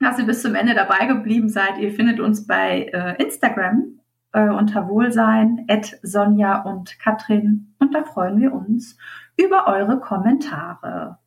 dass 0.00 0.18
ihr 0.18 0.26
bis 0.26 0.42
zum 0.42 0.54
Ende 0.54 0.74
dabei 0.74 1.06
geblieben 1.06 1.48
seid. 1.48 1.78
Ihr 1.78 1.92
findet 1.92 2.20
uns 2.20 2.46
bei 2.46 2.90
äh, 2.92 3.22
Instagram 3.22 4.00
äh, 4.32 4.48
unter 4.48 4.88
Wohlsein, 4.88 5.66
at 5.68 5.98
Sonja 6.02 6.62
und 6.62 6.98
Katrin. 6.98 7.74
Und 7.78 7.94
da 7.94 8.04
freuen 8.04 8.40
wir 8.40 8.52
uns 8.52 8.96
über 9.36 9.66
eure 9.66 10.00
Kommentare. 10.00 11.18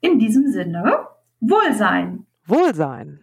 In 0.00 0.18
diesem 0.18 0.48
Sinne, 0.48 1.06
Wohlsein. 1.40 2.26
Wohlsein. 2.46 3.20